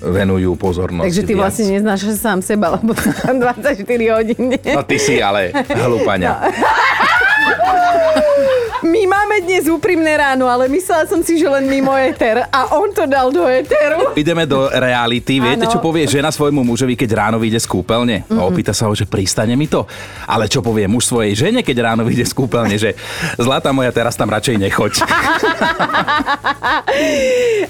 venujú 0.00 0.58
pozornosť. 0.58 1.06
Takže 1.06 1.22
ty 1.24 1.32
viac. 1.34 1.40
vlastne 1.40 1.64
neznášaš 1.78 2.14
sám 2.18 2.38
seba, 2.42 2.76
lebo 2.76 2.92
tam 2.96 3.38
24 3.44 3.86
hodín. 4.16 4.55
No 4.64 4.82
ty 4.82 4.96
si 4.98 5.20
ale 5.22 5.52
hlúpaňa. 5.52 6.32
My 8.86 9.02
máme 9.02 9.42
dnes 9.42 9.66
úprimné 9.66 10.14
ráno, 10.14 10.46
ale 10.46 10.70
myslela 10.70 11.10
som 11.10 11.18
si, 11.18 11.42
že 11.42 11.50
len 11.50 11.66
mimo 11.66 11.90
éter. 11.98 12.46
A 12.46 12.70
on 12.78 12.94
to 12.94 13.02
dal 13.10 13.34
do 13.34 13.42
éteru. 13.42 14.14
Ideme 14.14 14.46
do 14.46 14.70
reality. 14.70 15.42
Viete, 15.42 15.66
Áno. 15.66 15.72
čo 15.74 15.82
povie 15.82 16.06
žena 16.06 16.30
svojmu 16.30 16.62
mužovi, 16.62 16.94
keď 16.94 17.26
ráno 17.26 17.42
vyjde 17.42 17.58
z 17.58 17.66
kúpeľne? 17.66 18.22
A 18.30 18.46
opýta 18.46 18.70
sa 18.70 18.86
ho, 18.86 18.94
že 18.94 19.02
pristane 19.02 19.58
mi 19.58 19.66
to. 19.66 19.90
Ale 20.30 20.46
čo 20.46 20.62
povie 20.62 20.86
muž 20.86 21.10
svojej 21.10 21.34
žene, 21.34 21.66
keď 21.66 21.76
ráno 21.82 22.06
vyjde 22.06 22.30
z 22.30 22.34
kúpeľne, 22.38 22.78
že 22.78 22.94
zlatá 23.34 23.74
moja, 23.74 23.90
teraz 23.90 24.14
tam 24.14 24.30
radšej 24.30 24.54
nechoď. 24.54 25.02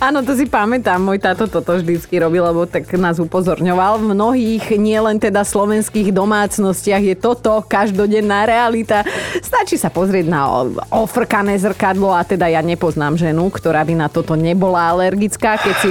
Áno, 0.07 0.21
to 0.21 0.37
si 0.37 0.45
pamätám. 0.45 1.01
Môj 1.01 1.17
táto 1.17 1.49
toto 1.49 1.81
vždycky 1.81 2.21
robil, 2.21 2.45
lebo 2.45 2.69
tak 2.69 2.85
nás 3.01 3.17
upozorňoval. 3.17 4.05
V 4.05 4.13
mnohých, 4.13 4.69
nielen 4.77 5.17
teda 5.17 5.49
slovenských 5.49 6.13
domácnostiach 6.13 7.01
je 7.01 7.17
toto 7.17 7.65
každodenná 7.65 8.45
realita. 8.45 9.01
Stačí 9.41 9.81
sa 9.81 9.89
pozrieť 9.89 10.29
na 10.29 10.45
o- 10.45 11.06
ofrkané 11.07 11.55
zrkadlo 11.63 12.11
a 12.11 12.27
teda 12.27 12.51
ja 12.51 12.59
nepoznám 12.59 13.15
ženu, 13.15 13.47
ktorá 13.55 13.87
by 13.87 13.95
na 13.95 14.11
toto 14.11 14.35
nebola 14.35 14.91
alergická, 14.91 15.55
keď 15.63 15.77
si... 15.79 15.91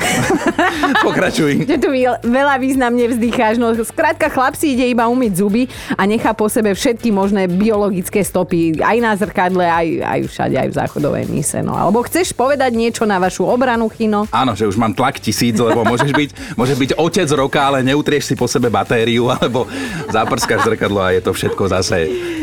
Pokračuj. 1.06 1.68
Že 1.68 1.76
tu 1.78 1.88
veľa 2.26 2.54
významne 2.60 3.04
vzdycháš. 3.10 3.60
No 3.60 3.72
skrátka 3.80 4.32
chlap 4.32 4.56
si 4.56 4.74
ide 4.74 4.86
iba 4.88 5.06
umyť 5.06 5.32
zuby 5.36 5.62
a 5.94 6.04
nechá 6.04 6.32
po 6.32 6.48
sebe 6.48 6.72
všetky 6.72 7.12
možné 7.12 7.46
biologické 7.50 8.24
stopy. 8.24 8.80
Aj 8.80 8.96
na 8.98 9.12
zrkadle, 9.14 9.64
aj, 9.64 9.86
aj 10.02 10.20
všade, 10.28 10.56
aj 10.56 10.68
v 10.70 10.74
záchodovej 10.74 11.24
mise. 11.28 11.58
No. 11.60 11.76
Alebo 11.76 12.02
chceš 12.06 12.32
povedať 12.32 12.72
niečo 12.74 13.04
na 13.04 13.20
vašu 13.20 13.44
obranu, 13.46 13.88
Chino? 13.92 14.26
Áno, 14.32 14.52
že 14.56 14.66
už 14.66 14.76
mám 14.80 14.94
tlak 14.96 15.20
tisíc, 15.20 15.56
lebo 15.56 15.84
môžeš 15.84 16.12
byť, 16.12 16.30
môžeš 16.56 16.76
byť 16.78 16.90
otec 16.96 17.28
roka, 17.36 17.60
ale 17.60 17.84
neutrieš 17.84 18.32
si 18.32 18.34
po 18.36 18.48
sebe 18.48 18.72
batériu, 18.72 19.28
alebo 19.32 19.66
zaprskáš 20.08 20.66
zrkadlo 20.66 21.00
a 21.00 21.12
je 21.14 21.20
to 21.22 21.32
všetko 21.34 21.62
zase 21.68 21.98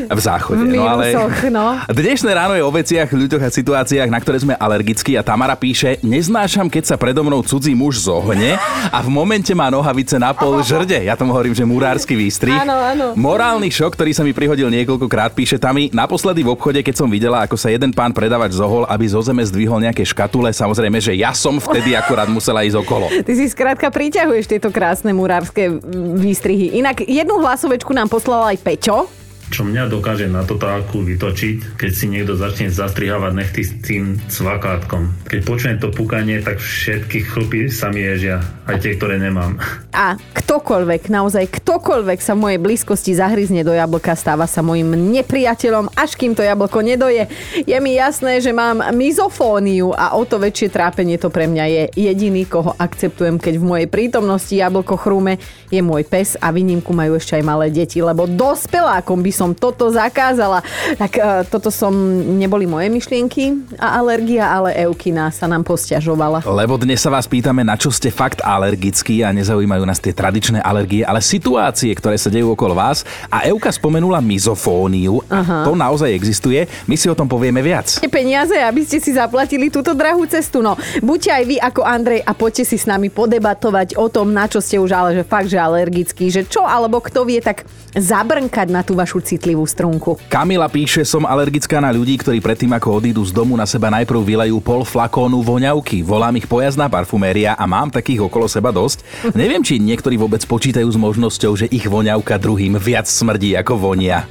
v 0.07 0.19
záchode. 0.19 0.63
V 0.63 0.75
no, 0.77 0.87
ale 0.87 1.11
no. 1.51 1.79
Dnešné 1.91 2.31
ráno 2.31 2.55
je 2.55 2.63
o 2.63 2.71
veciach, 2.71 3.09
ľuďoch 3.11 3.43
a 3.43 3.49
situáciách, 3.51 4.09
na 4.11 4.19
ktoré 4.19 4.39
sme 4.39 4.53
alergickí 4.55 5.19
a 5.19 5.23
Tamara 5.23 5.59
píše, 5.59 5.99
neznášam, 6.03 6.71
keď 6.71 6.83
sa 6.83 6.95
predo 6.95 7.23
mnou 7.23 7.43
cudzí 7.47 7.71
muž 7.71 8.03
zohne 8.03 8.59
a 8.91 8.99
v 8.99 9.09
momente 9.09 9.55
má 9.55 9.71
nohavice 9.71 10.19
na 10.19 10.35
pol 10.35 10.59
žrde. 10.59 11.07
Ja 11.07 11.15
tomu 11.15 11.31
hovorím, 11.31 11.55
že 11.55 11.63
murársky 11.63 12.13
výstrih. 12.13 12.59
Áno, 12.59 12.75
áno. 12.75 13.05
Morálny 13.15 13.71
šok, 13.71 13.95
ktorý 13.95 14.11
sa 14.11 14.27
mi 14.27 14.35
prihodil 14.35 14.67
niekoľkokrát, 14.67 15.31
píše 15.31 15.55
Tami, 15.55 15.89
naposledy 15.95 16.43
v 16.43 16.51
obchode, 16.51 16.83
keď 16.83 16.95
som 16.99 17.07
videla, 17.07 17.47
ako 17.47 17.55
sa 17.55 17.71
jeden 17.71 17.95
pán 17.95 18.11
predavač 18.11 18.59
zohol, 18.59 18.83
aby 18.91 19.05
zo 19.07 19.23
zeme 19.23 19.41
zdvihol 19.47 19.79
nejaké 19.79 20.03
škatule, 20.03 20.51
samozrejme, 20.51 20.99
že 20.99 21.15
ja 21.15 21.31
som 21.31 21.55
vtedy 21.57 21.95
akurát 21.95 22.27
musela 22.27 22.67
ísť 22.67 22.77
okolo. 22.83 23.07
Ty 23.23 23.33
si 23.33 23.47
skrátka 23.47 23.87
priťahuješ 23.87 24.45
tieto 24.51 24.69
krásne 24.69 25.15
murárske 25.15 25.79
výstrihy. 26.19 26.75
Inak 26.83 27.07
jednu 27.07 27.39
hlasovečku 27.39 27.95
nám 27.95 28.11
poslal 28.11 28.51
aj 28.51 28.57
Peťo, 28.59 29.07
čo 29.47 29.63
mňa 29.63 29.87
dokáže 29.87 30.27
na 30.27 30.43
totálku 30.43 31.03
vytočiť, 31.03 31.79
keď 31.79 31.91
si 31.91 32.05
niekto 32.11 32.35
začne 32.35 32.67
zastrihávať 32.67 33.33
nechty 33.33 33.61
s 33.63 33.71
tým 33.79 34.19
cvakátkom. 34.27 35.27
Keď 35.27 35.39
počujem 35.47 35.77
to 35.79 35.89
pukanie, 35.91 36.43
tak 36.43 36.59
všetky 36.59 37.23
chlpy 37.23 37.71
sa 37.71 37.87
mi 37.87 38.03
ježia, 38.03 38.43
aj 38.67 38.83
tie, 38.83 38.99
ktoré 38.99 39.15
nemám. 39.19 39.55
A 39.95 40.19
ktokoľvek, 40.19 41.07
naozaj 41.07 41.47
ktokoľvek 41.63 42.19
sa 42.19 42.35
v 42.35 42.43
mojej 42.43 42.59
blízkosti 42.59 43.15
zahryzne 43.15 43.63
do 43.63 43.71
jablka, 43.71 44.13
stáva 44.19 44.45
sa 44.45 44.59
mojim 44.59 44.91
nepriateľom, 45.15 45.95
až 45.95 46.19
kým 46.19 46.35
to 46.35 46.43
jablko 46.43 46.83
nedoje. 46.83 47.31
Je 47.63 47.77
mi 47.79 47.95
jasné, 47.95 48.43
že 48.43 48.51
mám 48.51 48.83
mizofóniu 48.91 49.95
a 49.95 50.19
o 50.19 50.27
to 50.27 50.37
väčšie 50.43 50.69
trápenie 50.69 51.15
to 51.15 51.31
pre 51.31 51.47
mňa 51.47 51.65
je. 51.71 51.83
Jediný, 52.11 52.43
koho 52.43 52.75
akceptujem, 52.75 53.39
keď 53.39 53.59
v 53.59 53.67
mojej 53.67 53.87
prítomnosti 53.87 54.51
jablko 54.51 54.99
chrúme, 54.99 55.39
je 55.71 55.79
môj 55.83 56.03
pes 56.07 56.35
a 56.39 56.51
výnimku 56.51 56.91
majú 56.91 57.15
ešte 57.15 57.39
aj 57.39 57.43
malé 57.43 57.67
deti, 57.71 57.99
lebo 57.99 58.27
dospelákom 58.27 59.19
by 59.19 59.31
som 59.38 59.53
toto 59.53 59.94
zakázala. 59.94 60.65
Tak 60.98 61.12
uh, 61.22 61.46
toto 61.46 61.70
som, 61.70 61.94
neboli 62.41 62.65
moje 62.65 62.89
myšlienky 62.89 63.77
a 63.77 64.01
alergia, 64.01 64.50
ale 64.50 64.74
Eukina 64.89 65.29
sa 65.29 65.46
nám 65.46 65.62
posťažovala. 65.62 66.41
Lebo 66.41 66.82
dnes 66.82 66.98
sa 66.98 67.13
vás 67.13 67.29
pýtame, 67.29 67.62
na 67.62 67.77
čo 67.77 67.94
ste 67.94 68.10
fakt 68.10 68.41
alergickí 68.41 69.22
a 69.22 69.29
nezaujímajú 69.29 69.84
nás 69.86 70.01
tie 70.01 70.17
tradičné 70.17 70.58
alergie, 70.65 71.06
ale 71.06 71.22
situácie, 71.22 71.94
ktoré 71.94 72.17
sa 72.17 72.34
dejú 72.34 72.58
okolo 72.58 72.74
vás. 72.74 73.06
A 73.29 73.46
Euka 73.46 73.70
spomenula 73.70 74.17
mizofóniu 74.17 75.22
a 75.29 75.67
to 75.67 75.77
naozaj 75.77 76.10
existuje. 76.10 76.65
My 76.89 76.98
si 76.98 77.06
o 77.06 77.15
tom 77.15 77.29
povieme 77.29 77.62
viac. 77.62 78.01
Peniaze, 78.10 78.58
aby 78.58 78.82
ste 78.82 78.98
si 78.98 79.13
zaplatili 79.13 79.70
túto 79.70 79.94
drahú 79.94 80.25
cestu. 80.25 80.63
No, 80.63 80.74
buďte 81.06 81.29
aj 81.29 81.44
vy 81.46 81.56
ako 81.62 81.82
Andrej 81.86 82.22
a 82.25 82.32
poďte 82.34 82.63
si 82.65 82.77
s 82.79 82.89
nami 82.89 83.13
podebatovať 83.13 84.00
o 84.00 84.08
tom, 84.10 84.34
na 84.34 84.50
čo 84.50 84.63
ste 84.63 84.82
už 84.82 84.89
ale 84.96 85.10
že 85.13 85.24
fakt, 85.27 85.51
že 85.51 85.60
alergický, 85.60 86.32
že 86.32 86.48
čo 86.48 86.63
alebo 86.63 87.03
kto 87.03 87.27
vie 87.27 87.44
tak 87.44 87.67
zabrnkať 87.94 88.67
na 88.72 88.82
tú 88.82 88.96
vašu 88.96 89.20
citlivú 89.27 89.67
strunku. 89.67 90.15
Kamila 90.31 90.72
píše, 90.72 91.03
som 91.03 91.27
alergická 91.27 91.84
na 91.84 91.91
ľudí, 91.91 92.15
ktorí 92.15 92.39
predtým 92.39 92.72
ako 92.72 93.03
odídu 93.03 93.22
z 93.27 93.36
domu 93.36 93.60
na 93.60 93.67
seba 93.67 93.91
najprv 93.91 94.24
vylejú 94.24 94.63
pol 94.63 94.88
flakónu 94.88 95.43
voňavky. 95.43 96.00
Volám 96.00 96.39
ich 96.39 96.48
pojazdná 96.48 96.88
parfuméria 96.88 97.60
a 97.60 97.67
mám 97.67 97.91
takých 97.91 98.24
okolo 98.24 98.48
seba 98.48 98.72
dosť. 98.72 99.03
Neviem, 99.36 99.60
či 99.60 99.84
niektorí 99.84 100.15
vôbec 100.15 100.39
počítajú 100.48 100.88
s 100.88 100.96
možnosťou, 100.96 101.60
že 101.60 101.67
ich 101.67 101.84
voňavka 101.84 102.39
druhým 102.39 102.79
viac 102.79 103.12
smrdí 103.12 103.60
ako 103.60 103.75
vonia. 103.75 104.24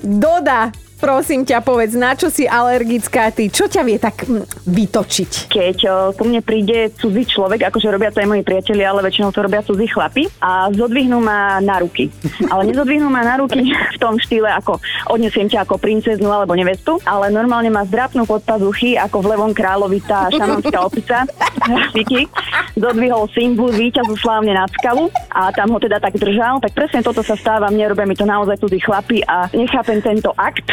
Doda 0.00 0.87
Prosím 0.98 1.46
ťa, 1.46 1.62
povedz, 1.62 1.94
na 1.94 2.18
čo 2.18 2.26
si 2.26 2.42
alergická 2.42 3.30
ty? 3.30 3.46
Čo 3.46 3.70
ťa 3.70 3.82
vie 3.86 4.02
tak 4.02 4.26
hm, 4.26 4.42
vytočiť? 4.66 5.46
Keď 5.46 5.76
o, 5.86 5.94
ku 6.10 6.26
mne 6.26 6.42
príde 6.42 6.90
cudzí 6.98 7.22
človek, 7.22 7.70
akože 7.70 7.86
robia 7.86 8.10
to 8.10 8.18
aj 8.18 8.26
moji 8.26 8.42
priatelia, 8.42 8.90
ale 8.90 9.06
väčšinou 9.06 9.30
to 9.30 9.46
robia 9.46 9.62
cudzí 9.62 9.86
chlapi 9.86 10.26
a 10.42 10.66
zodvihnú 10.74 11.22
ma 11.22 11.62
na 11.62 11.78
ruky. 11.78 12.10
Ale 12.50 12.66
nezodvihnú 12.74 13.06
ma 13.06 13.22
na 13.22 13.38
ruky 13.38 13.70
v 13.94 13.98
tom 14.02 14.18
štýle, 14.18 14.50
ako 14.58 14.82
odnesiem 15.14 15.46
ťa 15.46 15.62
ako 15.70 15.78
princeznú 15.78 16.34
alebo 16.34 16.58
nevestu, 16.58 16.98
ale 17.06 17.30
normálne 17.30 17.70
ma 17.70 17.86
zdrapnú 17.86 18.26
pod 18.26 18.42
pazuchy, 18.42 18.98
ako 18.98 19.22
v 19.22 19.38
Levom 19.38 19.54
kráľovi 19.54 20.02
tá 20.02 20.26
šanonská 20.34 20.82
opica. 20.82 21.30
Fiky. 21.94 22.26
Zodvihol 22.74 23.30
symbol 23.30 23.70
víťazu 23.70 24.18
slávne 24.18 24.50
nad 24.50 24.70
skalu 24.82 25.10
a 25.30 25.54
tam 25.54 25.70
ho 25.70 25.78
teda 25.78 26.02
tak 26.02 26.18
držal. 26.18 26.58
Tak 26.58 26.74
presne 26.74 27.06
toto 27.06 27.22
sa 27.22 27.38
stáva, 27.38 27.70
mne 27.70 27.94
robia 27.94 28.06
mi 28.06 28.18
to 28.18 28.26
naozaj 28.26 28.58
cudzí 28.58 28.82
chlapi 28.82 29.22
a 29.22 29.46
nechápem 29.54 30.02
tento 30.02 30.34
akt 30.34 30.66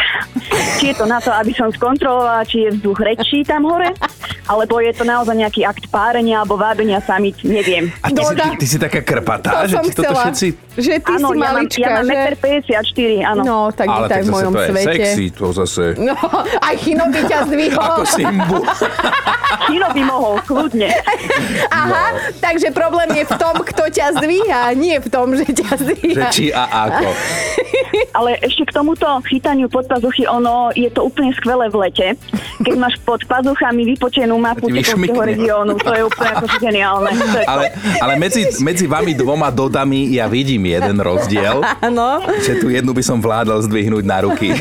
či 0.76 0.90
je 0.90 0.96
to 0.96 1.04
na 1.04 1.18
to, 1.18 1.30
aby 1.30 1.50
som 1.50 1.68
skontrolovala, 1.68 2.42
či 2.42 2.64
je 2.64 2.74
vzduch 2.74 2.98
rečí 2.98 3.42
tam 3.42 3.64
hore, 3.64 3.90
alebo 4.46 4.78
je 4.78 4.92
to 4.92 5.02
naozaj 5.02 5.34
nejaký 5.34 5.62
akt 5.62 5.86
párenia 5.86 6.40
alebo 6.40 6.54
vábenia 6.54 6.98
samiť, 6.98 7.36
neviem. 7.42 7.90
A 8.00 8.08
ty, 8.08 8.20
si, 8.20 8.34
ty, 8.34 8.48
ty 8.56 8.66
si 8.66 8.76
taká 8.76 9.00
krpatá, 9.00 9.64
To 9.64 9.68
že 9.68 9.76
ti 9.82 9.90
toto 9.92 10.14
všetci... 10.14 10.46
Že 10.76 10.92
ty 11.00 11.08
Áno, 11.10 11.28
si 11.28 11.34
ja 11.34 11.40
mám, 11.40 11.54
malička, 11.56 11.80
ja 11.80 11.88
mám 11.88 12.04
že? 12.04 12.16
1,54 12.36 13.32
áno. 13.32 13.42
No, 13.42 13.56
tak 13.72 13.86
Ale 13.88 14.06
tak 14.06 14.20
v 14.20 14.28
mojom 14.28 14.52
to 14.52 14.60
je 14.60 14.68
svete. 14.68 14.84
sexy, 14.84 15.24
to 15.32 15.46
zase... 15.56 15.84
No, 15.96 16.12
aj 16.60 16.74
Chino 16.76 17.04
by 17.08 17.20
ťa 17.24 17.38
zdvihol. 17.48 17.80
Ako 17.96 18.02
Simbu. 18.04 18.58
Kino 19.64 19.88
by 19.88 20.02
mohol, 20.04 20.34
kľudne. 20.44 20.92
Aha, 21.72 22.06
takže 22.38 22.70
problém 22.70 23.08
je 23.14 23.24
v 23.24 23.34
tom, 23.34 23.56
kto 23.56 23.88
ťa 23.88 24.20
zdvíha, 24.20 24.62
nie 24.74 24.96
v 24.96 25.08
tom, 25.08 25.32
že 25.32 25.48
ťa 25.48 25.70
Že 25.70 25.80
zdvíha. 25.80 26.28
či 26.28 26.52
a 26.52 26.62
ako. 26.86 27.08
Ale 28.12 28.40
ešte 28.42 28.66
k 28.66 28.72
tomuto 28.72 29.06
chytaniu 29.26 29.68
pod 29.68 29.86
pazuchy, 29.86 30.26
ono 30.26 30.72
je 30.72 30.88
to 30.90 31.06
úplne 31.06 31.30
skvelé 31.36 31.68
v 31.70 31.76
lete. 31.86 32.08
Keď 32.64 32.74
máš 32.76 32.96
pod 33.04 33.22
pazuchami 33.24 33.84
vypočenú 33.96 34.36
mapu 34.40 34.68
Tekovského 34.68 35.22
regiónu, 35.22 35.76
to 35.78 35.92
je 35.92 36.02
úplne 36.04 36.30
ako 36.36 36.46
geniálne. 36.58 37.10
Ale, 37.46 37.64
ale 38.00 38.12
medzi, 38.18 38.48
medzi 38.60 38.84
vami 38.88 39.14
dvoma 39.14 39.48
dodami 39.52 40.10
ja 40.12 40.26
vidím 40.26 40.66
jeden 40.66 40.98
rozdiel. 41.00 41.62
Áno. 41.84 42.24
Že 42.42 42.52
tu 42.60 42.66
jednu 42.72 42.90
by 42.92 43.02
som 43.04 43.18
vládal 43.22 43.62
zdvihnúť 43.64 44.04
na 44.04 44.18
ruky. 44.26 44.56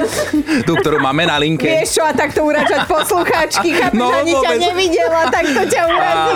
Tú, 0.64 0.78
ktorú 0.78 1.02
máme 1.02 1.28
na 1.28 1.36
linke. 1.42 1.68
Vieš 1.68 2.00
čo, 2.00 2.04
a 2.06 2.14
takto 2.14 2.46
uračať 2.46 2.88
poslucháčky, 2.88 3.76
chápeš, 3.76 3.98
No, 3.98 4.12
ani 4.12 4.32
ťa 4.36 4.52
nevidela, 4.60 5.22
tak 5.32 5.46
to 5.50 5.62
ťa 5.66 5.82
urazí. 5.88 6.34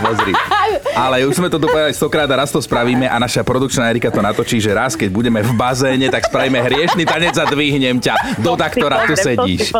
Pozri. 0.00 0.32
Ale 0.92 1.16
už 1.24 1.34
sme 1.38 1.48
to 1.48 1.56
tu 1.56 1.66
povedali 1.70 1.94
stokrát 1.94 2.28
a 2.30 2.36
raz 2.44 2.50
to 2.50 2.58
spravíme 2.60 3.06
a 3.06 3.16
naša 3.16 3.46
produkčná 3.46 3.88
Erika 3.88 4.10
to 4.10 4.20
natočí, 4.20 4.58
že 4.58 4.74
raz, 4.74 4.98
keď 4.98 5.08
budeme 5.10 5.40
v 5.40 5.52
bazéne, 5.54 6.09
tak 6.10 6.26
spravíme 6.26 6.58
hriešný 6.60 7.06
tanec 7.06 7.34
a 7.38 7.46
dvihnem 7.46 7.98
ťa 8.02 8.38
do 8.42 8.54
ktorá 8.58 9.08
tu 9.08 9.14
sedíš. 9.16 9.72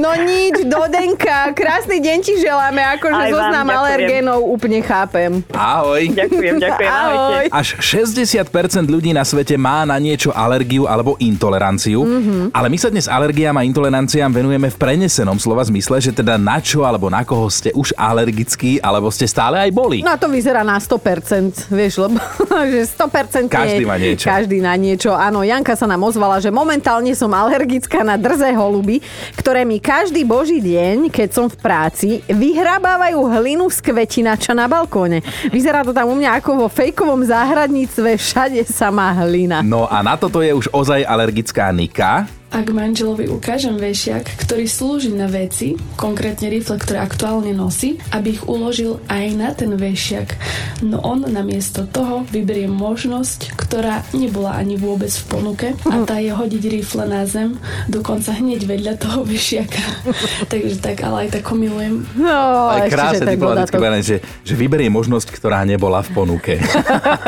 No 0.00 0.10
nič, 0.16 0.64
Dodenka, 0.66 1.52
krásny 1.52 2.00
deň 2.00 2.18
ti 2.24 2.34
želáme, 2.40 2.80
akože 2.98 3.14
Aj 3.14 3.30
vám 3.30 3.34
zoznam 3.34 3.66
ďakujem. 3.66 3.80
alergénov 3.84 4.38
úplne 4.42 4.80
chápem. 4.80 5.30
Ahoj. 5.52 6.02
Ďakujem, 6.14 6.54
ďakujem. 6.62 6.90
Ahoj. 6.90 7.44
Až 7.52 7.68
60% 7.78 8.88
ľudí 8.88 9.10
na 9.12 9.22
svete 9.22 9.54
má 9.60 9.84
na 9.84 9.98
niečo 10.00 10.32
alergiu 10.34 10.88
alebo 10.88 11.18
intoleranciu, 11.20 12.02
mm-hmm. 12.02 12.54
ale 12.54 12.66
my 12.70 12.78
sa 12.80 12.88
dnes 12.88 13.06
alergiám 13.06 13.54
a 13.58 13.62
intoleranciám 13.66 14.30
venujeme 14.32 14.68
v 14.70 14.76
prenesenom 14.76 15.36
slova 15.36 15.62
zmysle, 15.66 16.00
že 16.00 16.12
teda 16.14 16.38
na 16.40 16.58
čo 16.58 16.82
alebo 16.86 17.10
na 17.12 17.22
koho 17.22 17.46
ste 17.50 17.70
už 17.74 17.94
alergickí, 17.96 18.80
alebo 18.80 19.08
ste 19.12 19.28
stále 19.28 19.60
aj 19.60 19.70
boli. 19.72 20.00
No 20.04 20.12
a 20.12 20.18
to 20.20 20.30
vyzerá 20.30 20.62
na 20.62 20.78
100%, 20.78 21.70
vieš, 21.70 22.00
lebo 22.00 22.18
že 22.72 22.88
100% 22.88 23.48
Každý 23.48 23.84
je- 23.84 23.88
má 23.88 23.96
niečo. 23.96 24.26
Každý 24.26 24.58
na 24.60 24.74
niečo. 24.76 25.10
Áno, 25.14 25.44
Janka 25.54 25.78
sa 25.78 25.86
nám 25.86 26.02
ozvala, 26.02 26.42
že 26.42 26.50
momentálne 26.50 27.14
som 27.14 27.30
alergická 27.30 28.02
na 28.02 28.18
drzé 28.18 28.50
holuby, 28.58 28.98
ktoré 29.38 29.62
mi 29.62 29.78
každý 29.78 30.26
boží 30.26 30.58
deň, 30.58 31.14
keď 31.14 31.28
som 31.30 31.46
v 31.46 31.54
práci, 31.54 32.08
vyhrabávajú 32.26 33.22
hlinu 33.38 33.70
z 33.70 33.78
kvetinača 33.78 34.50
na 34.50 34.66
balkóne. 34.66 35.22
Vyzerá 35.54 35.86
to 35.86 35.94
tam 35.94 36.10
u 36.10 36.18
mňa 36.18 36.42
ako 36.42 36.66
vo 36.66 36.66
fejkovom 36.66 37.22
záhradníctve, 37.22 38.18
všade 38.18 38.66
samá 38.66 39.14
hlina. 39.22 39.62
No 39.62 39.86
a 39.86 40.02
na 40.02 40.18
toto 40.18 40.42
je 40.42 40.50
už 40.50 40.74
ozaj 40.74 41.06
alergická 41.06 41.70
Nika. 41.70 42.26
Ak 42.54 42.70
manželovi 42.70 43.26
ukážem 43.26 43.74
vešiak, 43.74 44.30
ktorý 44.46 44.70
slúži 44.70 45.10
na 45.10 45.26
veci, 45.26 45.74
konkrétne 45.98 46.46
rifle, 46.46 46.78
ktoré 46.78 47.02
aktuálne 47.02 47.50
nosí, 47.50 47.98
aby 48.14 48.38
ich 48.38 48.46
uložil 48.46 49.02
aj 49.10 49.24
na 49.34 49.50
ten 49.58 49.74
vešiak, 49.74 50.38
no 50.86 51.02
on 51.02 51.26
namiesto 51.26 51.82
toho 51.90 52.22
vyberie 52.30 52.70
možnosť, 52.70 53.58
ktorá 53.58 54.06
nebola 54.14 54.54
ani 54.54 54.78
vôbec 54.78 55.10
v 55.10 55.24
ponuke 55.26 55.68
a 55.82 56.06
tá 56.06 56.22
je 56.22 56.30
hodiť 56.30 56.62
rifle 56.70 57.02
na 57.10 57.26
zem, 57.26 57.58
dokonca 57.90 58.30
hneď 58.30 58.70
vedľa 58.70 58.94
toho 59.02 59.26
vešiaka. 59.26 59.82
Takže 60.54 60.78
tak, 60.78 61.02
ale 61.02 61.26
aj 61.26 61.42
tak 61.42 61.50
milujem. 61.50 62.06
No, 62.14 62.70
Aj 62.70 62.86
krásne 62.86 63.34
diplomatické 63.34 63.74
povedané, 63.74 64.06
že, 64.06 64.22
že 64.46 64.54
vyberie 64.54 64.94
možnosť, 64.94 65.26
ktorá 65.34 65.66
nebola 65.66 66.06
v 66.06 66.10
ponuke. 66.14 66.62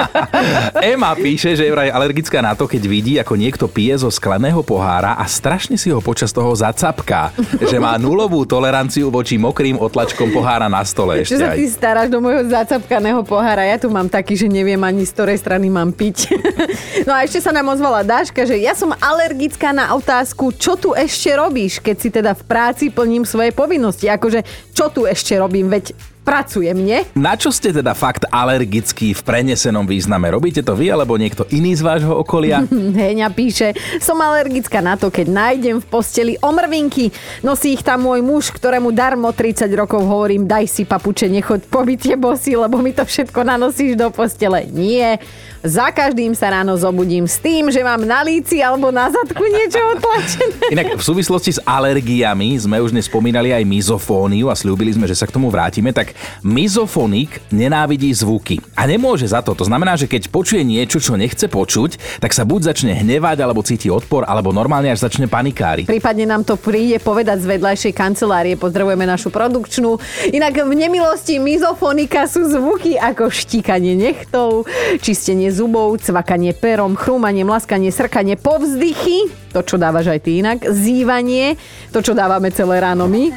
Ema 0.94 1.18
píše, 1.18 1.58
že 1.58 1.66
je 1.66 1.74
vraj 1.74 1.90
alergická 1.90 2.38
na 2.38 2.54
to, 2.54 2.70
keď 2.70 2.82
vidí, 2.86 3.18
ako 3.18 3.34
niekto 3.34 3.66
pije 3.66 4.06
zo 4.06 4.10
skleného 4.14 4.62
pohára 4.62 5.15
a 5.16 5.24
strašne 5.24 5.80
si 5.80 5.88
ho 5.88 6.04
počas 6.04 6.28
toho 6.28 6.52
zacapká, 6.52 7.32
že 7.56 7.80
má 7.80 7.96
nulovú 7.96 8.44
toleranciu 8.44 9.08
voči 9.08 9.40
mokrým 9.40 9.80
otlačkom 9.80 10.28
pohára 10.28 10.68
na 10.68 10.84
stole 10.84 11.24
ešte 11.24 11.40
Čo 11.40 11.40
sa 11.40 11.56
ty 11.56 11.64
staráš 11.64 12.08
do 12.12 12.20
môjho 12.20 12.44
zacapkaného 12.52 13.24
pohára? 13.24 13.64
Ja 13.64 13.80
tu 13.80 13.88
mám 13.88 14.12
taký, 14.12 14.36
že 14.36 14.52
neviem 14.52 14.78
ani 14.84 15.08
z 15.08 15.16
ktorej 15.16 15.40
strany 15.40 15.72
mám 15.72 15.96
piť. 15.96 16.36
no 17.08 17.16
a 17.16 17.24
ešte 17.24 17.40
sa 17.40 17.56
nám 17.56 17.72
ozvala 17.72 18.04
Dáška, 18.04 18.44
že 18.44 18.60
ja 18.60 18.76
som 18.76 18.92
alergická 18.92 19.72
na 19.72 19.96
otázku, 19.96 20.52
čo 20.52 20.76
tu 20.76 20.92
ešte 20.92 21.32
robíš, 21.32 21.80
keď 21.80 21.96
si 21.96 22.08
teda 22.12 22.36
v 22.36 22.42
práci 22.44 22.92
plním 22.92 23.24
svoje 23.24 23.56
povinnosti. 23.56 24.12
Akože, 24.12 24.44
čo 24.76 24.92
tu 24.92 25.08
ešte 25.08 25.32
robím, 25.40 25.72
veď 25.72 25.96
pracujem, 26.26 26.74
nie? 26.74 27.06
Na 27.14 27.38
čo 27.38 27.54
ste 27.54 27.70
teda 27.70 27.94
fakt 27.94 28.26
alergickí 28.26 29.14
v 29.14 29.22
prenesenom 29.22 29.86
význame? 29.86 30.26
Robíte 30.34 30.58
to 30.66 30.74
vy 30.74 30.90
alebo 30.90 31.14
niekto 31.14 31.46
iný 31.54 31.78
z 31.78 31.86
vášho 31.86 32.10
okolia? 32.18 32.66
Heňa 32.98 33.30
píše, 33.30 33.78
som 34.02 34.18
alergická 34.18 34.82
na 34.82 34.98
to, 34.98 35.14
keď 35.14 35.30
nájdem 35.30 35.78
v 35.78 35.86
posteli 35.86 36.34
omrvinky. 36.42 37.14
Nosí 37.46 37.78
ich 37.78 37.86
tam 37.86 38.10
môj 38.10 38.26
muž, 38.26 38.50
ktorému 38.50 38.90
darmo 38.90 39.30
30 39.30 39.70
rokov 39.78 40.02
hovorím, 40.02 40.50
daj 40.50 40.66
si 40.66 40.82
papuče, 40.82 41.30
nechoď 41.30 41.70
po 41.70 41.86
byte 41.86 42.18
bosy, 42.18 42.58
lebo 42.58 42.82
mi 42.82 42.90
to 42.90 43.06
všetko 43.06 43.46
nanosíš 43.46 43.94
do 43.94 44.10
postele. 44.10 44.66
Nie. 44.74 45.22
Za 45.62 45.90
každým 45.94 46.34
sa 46.34 46.50
ráno 46.50 46.74
zobudím 46.78 47.26
s 47.26 47.38
tým, 47.42 47.70
že 47.70 47.82
mám 47.82 48.02
na 48.02 48.22
líci 48.22 48.62
alebo 48.62 48.90
na 48.90 49.10
zadku 49.10 49.42
niečo 49.46 49.82
otlačené. 49.98 50.66
Inak 50.74 50.98
v 50.98 51.02
súvislosti 51.02 51.58
s 51.58 51.60
alergiami 51.62 52.54
sme 52.58 52.82
už 52.82 52.94
nespomínali 52.94 53.50
aj 53.50 53.66
mizofóniu 53.66 54.50
a 54.50 54.54
slúbili 54.54 54.94
sme, 54.94 55.06
že 55.06 55.18
sa 55.18 55.26
k 55.26 55.34
tomu 55.34 55.50
vrátime, 55.50 55.90
tak 55.90 56.15
mizofonik 56.42 57.40
nenávidí 57.50 58.12
zvuky 58.12 58.60
a 58.74 58.84
nemôže 58.84 59.28
za 59.28 59.40
to. 59.42 59.56
To 59.56 59.64
znamená, 59.64 59.96
že 59.96 60.10
keď 60.10 60.28
počuje 60.28 60.62
niečo, 60.62 61.00
čo 61.00 61.16
nechce 61.16 61.48
počuť, 61.48 62.20
tak 62.20 62.34
sa 62.36 62.44
buď 62.44 62.74
začne 62.74 62.92
hnevať, 62.96 63.38
alebo 63.42 63.64
cíti 63.64 63.88
odpor, 63.88 64.26
alebo 64.26 64.52
normálne 64.52 64.92
až 64.92 65.06
začne 65.06 65.30
panikáriť. 65.30 65.88
Prípadne 65.88 66.26
nám 66.28 66.42
to 66.42 66.54
príde 66.58 66.98
povedať 67.00 67.42
z 67.42 67.50
vedľajšej 67.56 67.92
kancelárie. 67.94 68.54
Pozdravujeme 68.58 69.06
našu 69.06 69.32
produkčnú. 69.32 69.98
Inak 70.34 70.66
v 70.66 70.72
nemilosti 70.74 71.38
mizofonika 71.38 72.26
sú 72.26 72.46
zvuky 72.46 72.98
ako 72.98 73.30
štíkanie 73.32 73.94
nechtov, 73.96 74.68
čistenie 75.00 75.48
zubov, 75.54 75.96
cvakanie 76.02 76.52
perom, 76.56 76.98
chrúmanie, 76.98 77.46
mlaskanie, 77.46 77.94
srkanie, 77.94 78.36
povzdychy, 78.36 79.45
to, 79.56 79.64
čo 79.64 79.80
dávaš 79.80 80.12
aj 80.12 80.20
ty 80.20 80.44
inak, 80.44 80.68
zývanie, 80.68 81.56
to, 81.88 82.04
čo 82.04 82.12
dávame 82.12 82.52
celé 82.52 82.76
ráno 82.76 83.08
my, 83.08 83.32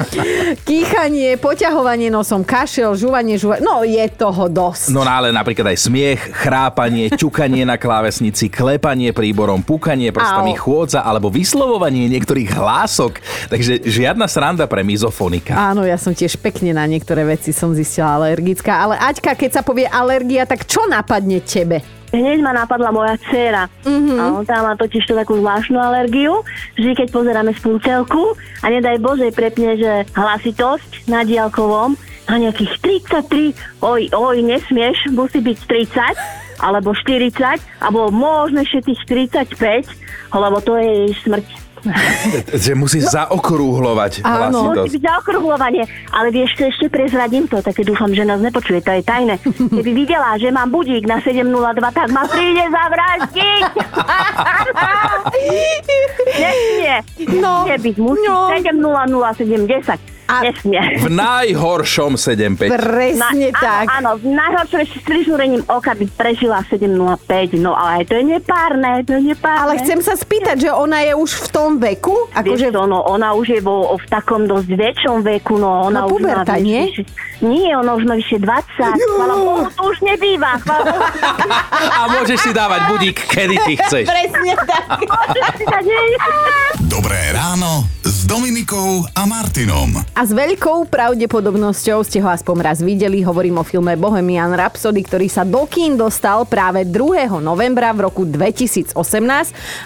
kýchanie, 0.68 1.40
poťahovanie 1.40 2.12
nosom, 2.12 2.44
kašel, 2.44 2.92
žúvanie, 3.00 3.40
žúvanie, 3.40 3.64
no 3.64 3.88
je 3.88 4.04
toho 4.12 4.52
dosť. 4.52 4.92
No 4.92 5.08
ale 5.08 5.32
napríklad 5.32 5.72
aj 5.72 5.88
smiech, 5.88 6.20
chrápanie, 6.36 7.08
ťukanie 7.16 7.64
na 7.64 7.80
klávesnici, 7.80 8.52
klepanie 8.52 9.16
príborom, 9.16 9.64
púkanie 9.64 10.12
prstami, 10.12 10.60
Au. 10.60 10.60
chôdza 10.60 11.08
alebo 11.08 11.32
vyslovovanie 11.32 12.12
niektorých 12.12 12.52
hlások. 12.52 13.24
Takže 13.48 13.88
žiadna 13.88 14.28
sranda 14.28 14.68
pre 14.68 14.84
mizofonika. 14.84 15.56
Áno, 15.56 15.88
ja 15.88 15.96
som 15.96 16.12
tiež 16.12 16.36
pekne 16.44 16.76
na 16.76 16.84
niektoré 16.84 17.24
veci 17.24 17.56
som 17.56 17.72
zistila 17.72 18.20
alergická, 18.20 18.76
ale 18.76 19.00
Aťka, 19.00 19.40
keď 19.40 19.50
sa 19.56 19.62
povie 19.64 19.88
alergia, 19.88 20.44
tak 20.44 20.68
čo 20.68 20.84
napadne 20.92 21.40
tebe? 21.40 21.99
Hneď 22.10 22.42
ma 22.42 22.51
napadla 22.54 22.89
moja 22.89 23.16
dcéra. 23.22 23.70
Mm-hmm. 23.86 24.18
A 24.18 24.24
tá 24.42 24.66
má 24.66 24.74
totiž 24.74 25.06
to 25.06 25.13
takú 25.13 25.38
zvláštnu 25.38 25.78
alergiu, 25.78 26.42
že 26.74 26.98
keď 26.98 27.08
pozeráme 27.13 27.54
spúcelku 27.54 28.34
a 28.62 28.66
nedaj 28.74 28.98
Bože 28.98 29.30
prepne, 29.30 29.78
že 29.78 30.10
hlasitosť 30.18 31.06
na 31.06 31.22
diálkovom 31.22 31.94
a 32.30 32.34
nejakých 32.38 32.74
33, 33.10 33.82
oj, 33.82 34.01
oj, 34.13 34.38
nesmieš, 34.42 35.10
musí 35.13 35.42
byť 35.42 35.58
30, 35.66 36.62
alebo 36.62 36.94
40, 36.94 37.62
alebo 37.82 38.10
možno 38.13 38.62
ešte 38.62 38.94
tých 38.94 39.01
35, 39.58 39.89
lebo 40.34 40.58
to 40.62 40.78
je 40.78 40.86
jej 40.86 41.12
smrť. 41.25 41.69
Že 42.63 42.71
musí 42.75 43.00
zaokrúhlovať 43.00 44.21
Áno. 44.21 44.36
hlasitosť. 44.62 44.86
Musí 44.86 44.95
byť 44.95 45.03
zaokrúhlovanie, 45.05 45.83
ale 46.12 46.27
vieš, 46.29 46.55
čo 46.55 46.63
ešte 46.67 46.86
prezradím 46.88 47.48
to, 47.48 47.59
tak 47.59 47.75
dúfam, 47.81 48.12
že 48.12 48.24
nás 48.24 48.39
nepočuje, 48.39 48.79
to 48.79 48.91
je 48.91 49.01
tajné. 49.01 49.39
Keby 49.41 49.91
videla, 49.93 50.36
že 50.36 50.50
mám 50.50 50.67
budík 50.67 51.05
na 51.05 51.17
7.02, 51.17 51.50
tak 51.89 52.07
ma 52.09 52.24
príde 52.25 52.65
zavraždiť. 52.67 53.63
Nesmie. 56.29 56.95
No. 57.39 57.63
Nesmie 57.63 57.77
byť, 57.79 57.95
musí 57.98 58.27
No. 58.27 58.51
7.00, 58.51 59.39
7.10. 59.39 60.19
A- 60.29 60.45
Nesmie. 60.45 60.77
V 61.00 61.09
najhoršom 61.09 62.13
7.5. 62.13 62.69
Presne 62.69 63.50
tak. 63.51 63.89
Áno, 63.89 64.13
áno, 64.13 64.21
v 64.21 64.29
najhoršom 64.29 64.77
ešte 64.79 64.95
s 64.95 65.03
prižúrením 65.03 65.65
oka 65.65 65.91
by 65.91 66.05
prežila 66.12 66.62
7.05, 66.63 66.86
no 67.57 67.74
ale 67.74 68.00
aj 68.00 68.05
to 68.05 68.13
je 68.13 68.25
nepárne, 68.29 68.91
to 69.01 69.12
je 69.12 69.24
nepárne. 69.27 69.62
Ale 69.65 69.74
chcem 69.79 70.00
sa 70.00 70.13
spýtať, 70.13 70.57
že 70.59 70.69
ona 70.69 71.01
je 71.01 71.13
už 71.13 71.31
v 71.33 71.48
tom 71.50 71.69
veku? 71.75 72.13
Akože... 72.29 72.38
Akože 72.39 72.67
Vieš 72.69 72.75
to, 72.75 72.83
no, 72.86 73.00
ona 73.03 73.33
už 73.33 73.48
je 73.50 73.59
vo, 73.59 73.75
v 73.91 74.05
takom 74.07 74.45
dosť 74.45 74.69
väčšom 74.69 75.17
veku, 75.24 75.57
no 75.57 75.83
ona 75.83 76.00
No, 76.00 76.07
už 76.07 76.21
má 76.21 76.45
puberta, 76.45 76.53
nie? 76.55 76.86
vyššie- 76.88 77.27
Nie, 77.41 77.71
ona 77.74 77.95
už 77.95 78.03
má 78.03 78.13
vyššie 78.13 78.38
20. 78.38 79.00
Chvala 79.00 79.33
Bohu, 79.33 79.63
to 79.65 79.81
už 79.86 79.98
nebýva. 80.03 80.59
A 81.89 82.12
môžeš 82.12 82.38
si 82.38 82.51
dávať 82.51 82.81
budík, 82.89 83.17
kedy 83.25 83.55
ty 83.63 83.74
chceš. 83.77 84.05
presne 84.05 84.53
tak. 84.59 85.00
že 85.31 85.42
si. 85.55 85.63
Dobré 86.85 86.99
ráno 87.79 87.87
s 88.03 88.25
Dominikou 88.25 89.05
a 89.13 89.24
Martinom. 89.24 90.01
A 90.18 90.22
s 90.25 90.33
veľkou 90.33 90.89
pravdepodobnosťou 90.89 92.01
ste 92.03 92.20
ho 92.20 92.29
aspoň 92.29 92.57
raz 92.65 92.79
videli. 92.81 93.22
Hovorím 93.22 93.61
o 93.61 93.63
filme 93.63 93.94
Bohemian 93.96 94.51
Rhapsody, 94.51 95.05
ktorý 95.05 95.27
sa 95.29 95.46
do 95.46 95.63
kín 95.70 95.96
dostal 95.96 96.44
práve 96.44 96.83
2. 96.83 97.39
novembra 97.39 97.94
v 97.94 98.09
roku 98.09 98.25
2018 98.25 98.98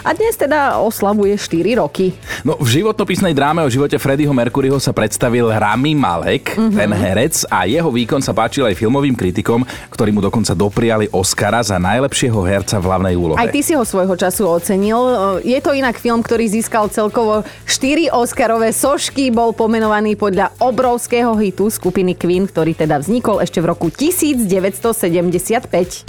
a 0.02 0.10
dnes 0.16 0.34
teda 0.34 0.80
oslavuje 0.80 1.36
4 1.36 1.80
roky. 1.82 2.16
No 2.42 2.56
v 2.58 2.80
životopisnej 2.80 3.36
dráme 3.36 3.62
o 3.62 3.70
živote 3.70 4.00
Freddieho 4.00 4.32
Mercuryho 4.32 4.80
sa 4.80 4.96
predstavil 4.96 5.52
Rami 5.52 5.92
Malek, 5.94 6.56
mm-hmm. 6.56 6.74
ten 6.74 6.90
herec 6.90 7.34
a 7.52 7.68
jeho 7.68 7.92
výkon 7.92 8.24
sa 8.24 8.32
páčil 8.32 8.64
aj 8.66 8.78
filmovým 8.78 9.14
kritikom, 9.14 9.62
ktorí 9.92 10.10
mu 10.10 10.24
dokonca 10.24 10.56
dopriali 10.56 11.12
Oscara 11.12 11.60
za 11.60 11.76
najlepšieho 11.76 12.40
herca 12.42 12.80
v 12.80 12.84
hlavnej 12.88 13.14
úlohe. 13.14 13.38
Aj 13.38 13.50
ty 13.52 13.60
si 13.60 13.76
ho 13.76 13.84
svojho 13.84 14.16
času 14.16 14.48
ocenil. 14.48 14.98
Je 15.44 15.58
to 15.60 15.76
inak 15.76 16.00
film, 16.00 16.24
ktorý 16.24 16.48
získal 16.48 16.88
celkovo 16.88 17.44
4 17.68 17.83
Oscarové 17.84 18.72
sošky, 18.72 19.28
bol 19.28 19.52
pomenovaný 19.52 20.16
podľa 20.16 20.56
obrovského 20.56 21.36
hitu 21.36 21.68
skupiny 21.68 22.16
Queen, 22.16 22.48
ktorý 22.48 22.72
teda 22.72 22.96
vznikol 22.96 23.44
ešte 23.44 23.60
v 23.60 23.76
roku 23.76 23.92
1975. 23.92 26.08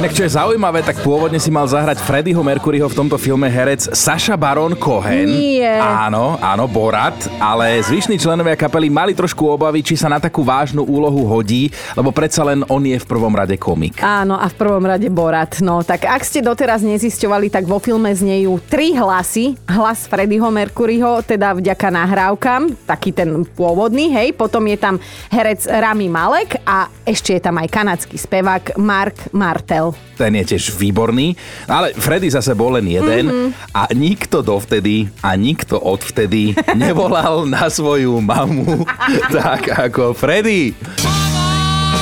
Inak 0.00 0.12
čo 0.16 0.22
je 0.24 0.30
zaujímavé, 0.32 0.80
tak 0.80 0.96
pôvodne 1.04 1.36
si 1.36 1.52
mal 1.52 1.68
zahrať 1.68 2.00
Freddieho 2.00 2.40
Mercuryho 2.40 2.88
v 2.88 2.96
tomto 2.96 3.20
filme 3.20 3.52
herec 3.52 3.92
Saša 3.92 4.40
Baron 4.40 4.72
Cohen. 4.80 5.28
Nie. 5.28 5.76
Áno, 5.76 6.40
áno, 6.40 6.64
Borat, 6.72 7.28
ale 7.36 7.84
zvyšní 7.84 8.16
členovia 8.16 8.56
kapely 8.56 8.88
mali 8.88 9.12
trošku 9.12 9.44
obavy, 9.44 9.84
či 9.84 9.92
sa 9.92 10.08
na 10.08 10.16
takú 10.16 10.40
vážnu 10.40 10.88
úlohu 10.88 11.28
hodí, 11.28 11.68
lebo 11.92 12.16
predsa 12.16 12.48
len 12.48 12.64
on 12.72 12.80
je 12.80 12.96
v 12.96 13.04
prvom 13.04 13.36
rade 13.36 13.60
komik. 13.60 14.00
Áno, 14.00 14.40
a 14.40 14.48
v 14.48 14.56
prvom 14.56 14.88
rade 14.88 15.12
Borat. 15.12 15.60
No, 15.60 15.84
tak 15.84 16.08
ak 16.08 16.24
ste 16.24 16.40
doteraz 16.40 16.80
nezisťovali, 17.10 17.50
tak 17.50 17.66
vo 17.66 17.82
filme 17.82 18.14
znejú 18.14 18.62
tri 18.70 18.94
hlasy. 18.94 19.58
Hlas 19.66 20.06
Freddieho 20.06 20.46
Mercuryho, 20.46 21.26
teda 21.26 21.58
vďaka 21.58 21.90
nahrávkam, 21.90 22.86
taký 22.86 23.10
ten 23.10 23.42
pôvodný, 23.42 24.14
hej. 24.14 24.30
Potom 24.30 24.62
je 24.70 24.78
tam 24.78 25.02
herec 25.26 25.66
Rami 25.66 26.06
Malek 26.06 26.62
a 26.62 26.86
ešte 27.02 27.34
je 27.34 27.42
tam 27.42 27.58
aj 27.58 27.66
kanadský 27.66 28.14
spevák 28.14 28.78
Mark 28.78 29.34
Martel. 29.34 29.90
Ten 30.14 30.38
je 30.38 30.54
tiež 30.54 30.78
výborný, 30.78 31.34
ale 31.66 31.98
Freddy 31.98 32.30
zase 32.30 32.54
bol 32.54 32.78
len 32.78 32.86
jeden 32.86 33.26
mm-hmm. 33.26 33.74
a 33.74 33.90
nikto 33.90 34.46
dovtedy 34.46 35.10
a 35.26 35.34
nikto 35.34 35.82
odvtedy 35.82 36.54
nevolal 36.78 37.42
na 37.42 37.66
svoju 37.66 38.22
mamu 38.22 38.86
tak 39.34 39.66
ako 39.74 40.14
Freddy. 40.14 40.78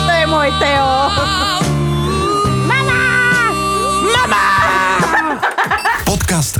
To 0.04 0.12
je 0.12 0.26
môj 0.28 0.52
Teo. 0.60 1.77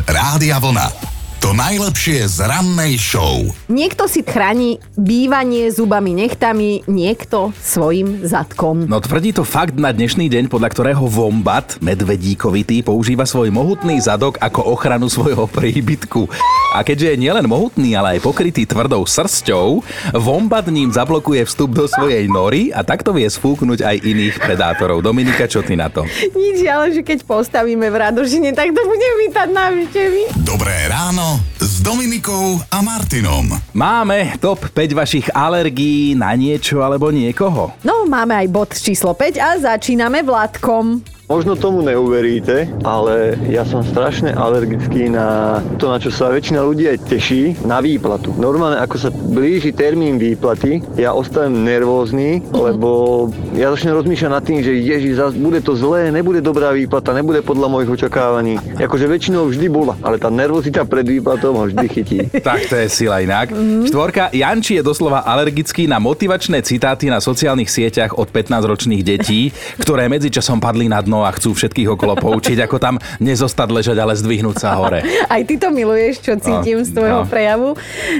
Rádia 0.08 0.58
Vlna. 0.58 1.07
To 1.48 1.56
najlepšie 1.56 2.28
z 2.28 2.44
rannej 2.44 3.00
show. 3.00 3.40
Niekto 3.72 4.04
si 4.04 4.20
chráni 4.20 4.84
bývanie 5.00 5.72
zubami 5.72 6.12
nechtami, 6.12 6.84
niekto 6.84 7.56
svojim 7.56 8.20
zadkom. 8.20 8.84
No 8.84 9.00
tvrdí 9.00 9.32
to 9.32 9.48
fakt 9.48 9.72
na 9.80 9.88
dnešný 9.88 10.28
deň, 10.28 10.52
podľa 10.52 10.68
ktorého 10.76 11.08
Vombat, 11.08 11.80
medvedíkovitý, 11.80 12.84
používa 12.84 13.24
svoj 13.24 13.48
mohutný 13.48 13.96
zadok 13.96 14.36
ako 14.44 14.76
ochranu 14.76 15.08
svojho 15.08 15.48
príbytku. 15.48 16.28
A 16.76 16.84
keďže 16.84 17.16
je 17.16 17.22
nielen 17.24 17.48
mohutný, 17.48 17.96
ale 17.96 18.20
aj 18.20 18.28
pokrytý 18.28 18.68
tvrdou 18.68 19.08
srsťou, 19.08 19.80
Vombat 20.20 20.68
ním 20.68 20.92
zablokuje 20.92 21.48
vstup 21.48 21.72
do 21.72 21.88
svojej 21.88 22.28
nory 22.28 22.76
a 22.76 22.84
takto 22.84 23.16
vie 23.16 23.24
sfúknuť 23.24 23.88
aj 23.88 23.96
iných 24.04 24.36
predátorov. 24.36 25.00
Dominika, 25.00 25.48
čo 25.48 25.64
ty 25.64 25.80
na 25.80 25.88
to? 25.88 26.04
Nič, 26.36 26.60
ale 26.68 26.92
že 26.92 27.00
keď 27.00 27.24
postavíme 27.24 27.88
v 27.88 27.96
Radožine, 27.96 28.52
tak 28.52 28.76
to 28.76 28.84
budem 28.84 29.14
vítať 29.24 29.48
návštevy. 29.48 30.20
Dobré 30.44 30.76
ráno 30.92 31.37
s 31.58 31.82
Dominikou 31.82 32.62
a 32.70 32.78
Martinom. 32.80 33.50
Máme 33.74 34.38
top 34.38 34.70
5 34.70 34.94
vašich 34.94 35.26
alergií 35.34 36.14
na 36.14 36.32
niečo 36.38 36.80
alebo 36.80 37.10
niekoho. 37.10 37.74
No, 37.82 38.06
máme 38.06 38.38
aj 38.38 38.46
bod 38.48 38.70
číslo 38.72 39.12
5 39.12 39.38
a 39.42 39.50
začíname 39.58 40.22
Vládkom. 40.22 41.17
Možno 41.28 41.60
tomu 41.60 41.84
neuveríte, 41.84 42.72
ale 42.88 43.36
ja 43.52 43.60
som 43.60 43.84
strašne 43.84 44.32
alergický 44.32 45.12
na 45.12 45.60
to, 45.76 45.92
na 45.92 46.00
čo 46.00 46.08
sa 46.08 46.32
väčšina 46.32 46.64
ľudí 46.64 46.88
aj 46.88 47.04
teší, 47.04 47.68
na 47.68 47.84
výplatu. 47.84 48.32
Normálne, 48.40 48.80
ako 48.80 48.96
sa 48.96 49.12
blíži 49.12 49.76
termín 49.76 50.16
výplaty, 50.16 50.80
ja 50.96 51.12
ostanem 51.12 51.68
nervózny, 51.68 52.40
lebo 52.48 53.28
ja 53.52 53.68
začnem 53.68 53.92
rozmýšľať 53.92 54.30
nad 54.32 54.40
tým, 54.40 54.64
že 54.64 54.72
ježi, 54.80 55.20
bude 55.36 55.60
to 55.60 55.76
zlé, 55.76 56.08
nebude 56.08 56.40
dobrá 56.40 56.72
výplata, 56.72 57.12
nebude 57.12 57.44
podľa 57.44 57.76
mojich 57.76 57.92
očakávaní. 57.92 58.56
Akože 58.80 59.04
väčšinou 59.04 59.52
vždy 59.52 59.68
bola, 59.68 60.00
ale 60.00 60.16
tá 60.16 60.32
nervozita 60.32 60.88
pred 60.88 61.04
výplatou 61.04 61.52
ma 61.52 61.68
vždy 61.68 61.86
chytí. 61.92 62.18
tak 62.48 62.72
to 62.72 62.80
je 62.80 62.88
sila 62.88 63.20
inak. 63.20 63.52
Mm. 63.52 63.84
Štvorka, 63.84 64.32
Janči 64.32 64.80
je 64.80 64.82
doslova 64.82 65.28
alergický 65.28 65.92
na 65.92 66.00
motivačné 66.00 66.64
citáty 66.64 67.12
na 67.12 67.20
sociálnych 67.20 67.68
sieťach 67.68 68.16
od 68.16 68.32
15-ročných 68.32 69.04
detí, 69.04 69.52
ktoré 69.76 70.08
medzičasom 70.08 70.56
padli 70.56 70.88
na 70.88 71.04
dno 71.04 71.17
a 71.22 71.30
chcú 71.34 71.54
všetkých 71.54 71.88
okolo 71.94 72.18
poučiť, 72.18 72.58
ako 72.66 72.76
tam 72.78 73.00
nezostať 73.22 73.68
ležať, 73.70 73.96
ale 73.98 74.18
zdvihnúť 74.18 74.56
sa 74.58 74.76
hore. 74.78 75.02
Aj 75.34 75.42
ty 75.46 75.54
to 75.56 75.70
miluješ, 75.70 76.22
čo 76.22 76.34
cítim 76.38 76.82
no, 76.82 76.86
z 76.86 76.90
tvojho 76.94 77.22
no. 77.24 77.28
prejavu. 77.28 77.68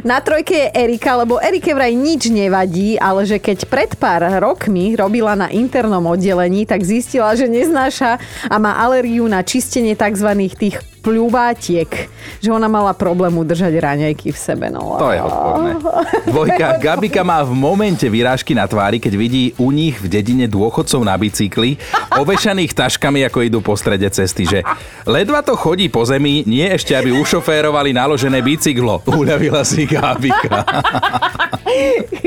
Na 0.06 0.22
trojke 0.22 0.54
je 0.54 0.68
Erika, 0.72 1.18
lebo 1.18 1.42
Erike 1.42 1.74
vraj 1.74 1.94
nič 1.94 2.30
nevadí, 2.30 2.96
ale 2.98 3.26
že 3.26 3.42
keď 3.42 3.66
pred 3.66 3.90
pár 3.98 4.24
rokmi 4.38 4.94
robila 4.94 5.34
na 5.34 5.48
internom 5.50 6.04
oddelení, 6.06 6.64
tak 6.64 6.82
zistila, 6.87 7.34
že 7.34 7.50
neznáša 7.50 8.18
a 8.46 8.56
má 8.56 8.78
alergiu 8.78 9.26
na 9.26 9.42
čistenie 9.42 9.98
tzv. 9.98 10.28
tých 10.54 10.78
pľúvátiek, 10.98 12.11
že 12.42 12.50
ona 12.50 12.66
mala 12.66 12.92
problém 12.92 13.32
udržať 13.32 13.72
raňajky 13.78 14.34
v 14.34 14.38
sebe. 14.38 14.66
No. 14.68 14.98
To 14.98 15.14
je 15.14 15.20
odporné. 15.22 15.70
Dvojka, 16.26 16.66
Gabika 16.82 17.22
má 17.22 17.40
v 17.46 17.54
momente 17.54 18.04
vyrážky 18.11 18.52
na 18.52 18.66
tvári, 18.66 18.98
keď 18.98 19.14
vidí 19.14 19.44
u 19.56 19.70
nich 19.70 19.96
v 19.98 20.11
dedine 20.11 20.46
dôchodcov 20.50 21.00
na 21.06 21.14
bicykli, 21.14 21.78
ovešaných 22.18 22.74
taškami, 22.74 23.24
ako 23.24 23.38
idú 23.46 23.58
po 23.62 23.78
strede 23.78 24.11
cesty, 24.11 24.44
že 24.44 24.61
ledva 25.06 25.40
to 25.40 25.54
chodí 25.54 25.88
po 25.88 26.04
zemi, 26.04 26.44
nie 26.44 26.66
ešte, 26.66 26.92
aby 26.92 27.14
ušoférovali 27.14 27.94
naložené 27.94 28.42
bicyklo. 28.42 29.06
Uľavila 29.08 29.62
si 29.62 29.87
Gabika. 29.87 30.62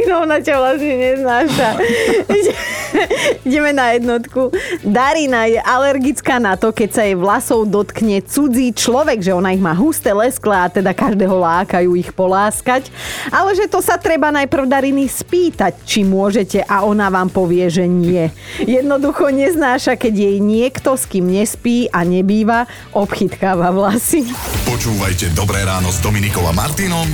No, 0.07 0.23
ona 0.23 0.39
ťa 0.39 0.55
vlastne 0.59 0.95
neznáša. 0.95 1.69
Ideme 3.47 3.71
na 3.73 3.95
jednotku. 3.95 4.51
Darina 4.83 5.47
je 5.47 5.59
alergická 5.61 6.37
na 6.37 6.55
to, 6.55 6.71
keď 6.71 6.89
sa 6.91 7.01
jej 7.07 7.17
vlasov 7.17 7.67
dotkne 7.67 8.23
cudzí 8.23 8.71
človek, 8.75 9.23
že 9.23 9.35
ona 9.35 9.55
ich 9.55 9.63
má 9.63 9.75
husté, 9.75 10.11
lesklé 10.11 10.55
a 10.55 10.67
teda 10.71 10.91
každého 10.95 11.33
lákajú 11.33 11.95
ich 11.97 12.11
poláskať. 12.11 12.89
Ale 13.31 13.55
že 13.55 13.67
to 13.67 13.79
sa 13.79 13.95
treba 13.97 14.29
najprv 14.31 14.67
Dariny 14.67 15.07
spýtať, 15.07 15.83
či 15.83 16.03
môžete 16.05 16.63
a 16.65 16.83
ona 16.85 17.11
vám 17.11 17.31
povie, 17.31 17.67
že 17.67 17.85
nie. 17.87 18.31
Jednoducho 18.63 19.31
neznáša, 19.31 19.99
keď 19.99 20.13
jej 20.13 20.37
niekto, 20.39 20.95
s 20.95 21.07
kým 21.07 21.27
nespí 21.27 21.91
a 21.91 22.03
nebýva, 22.03 22.67
obchytkáva 22.95 23.71
vlasy. 23.71 24.27
Počúvajte 24.67 25.33
Dobré 25.33 25.63
ráno 25.63 25.89
s 25.89 25.99
Dominikom 26.03 26.43
a 26.47 26.53
Martinom 26.53 27.07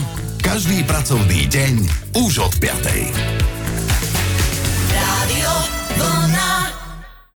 každý 0.47 0.79
pracovný 0.87 1.43
deň 1.51 1.73
už 2.23 2.39
od 2.39 2.53
5. 2.55 3.56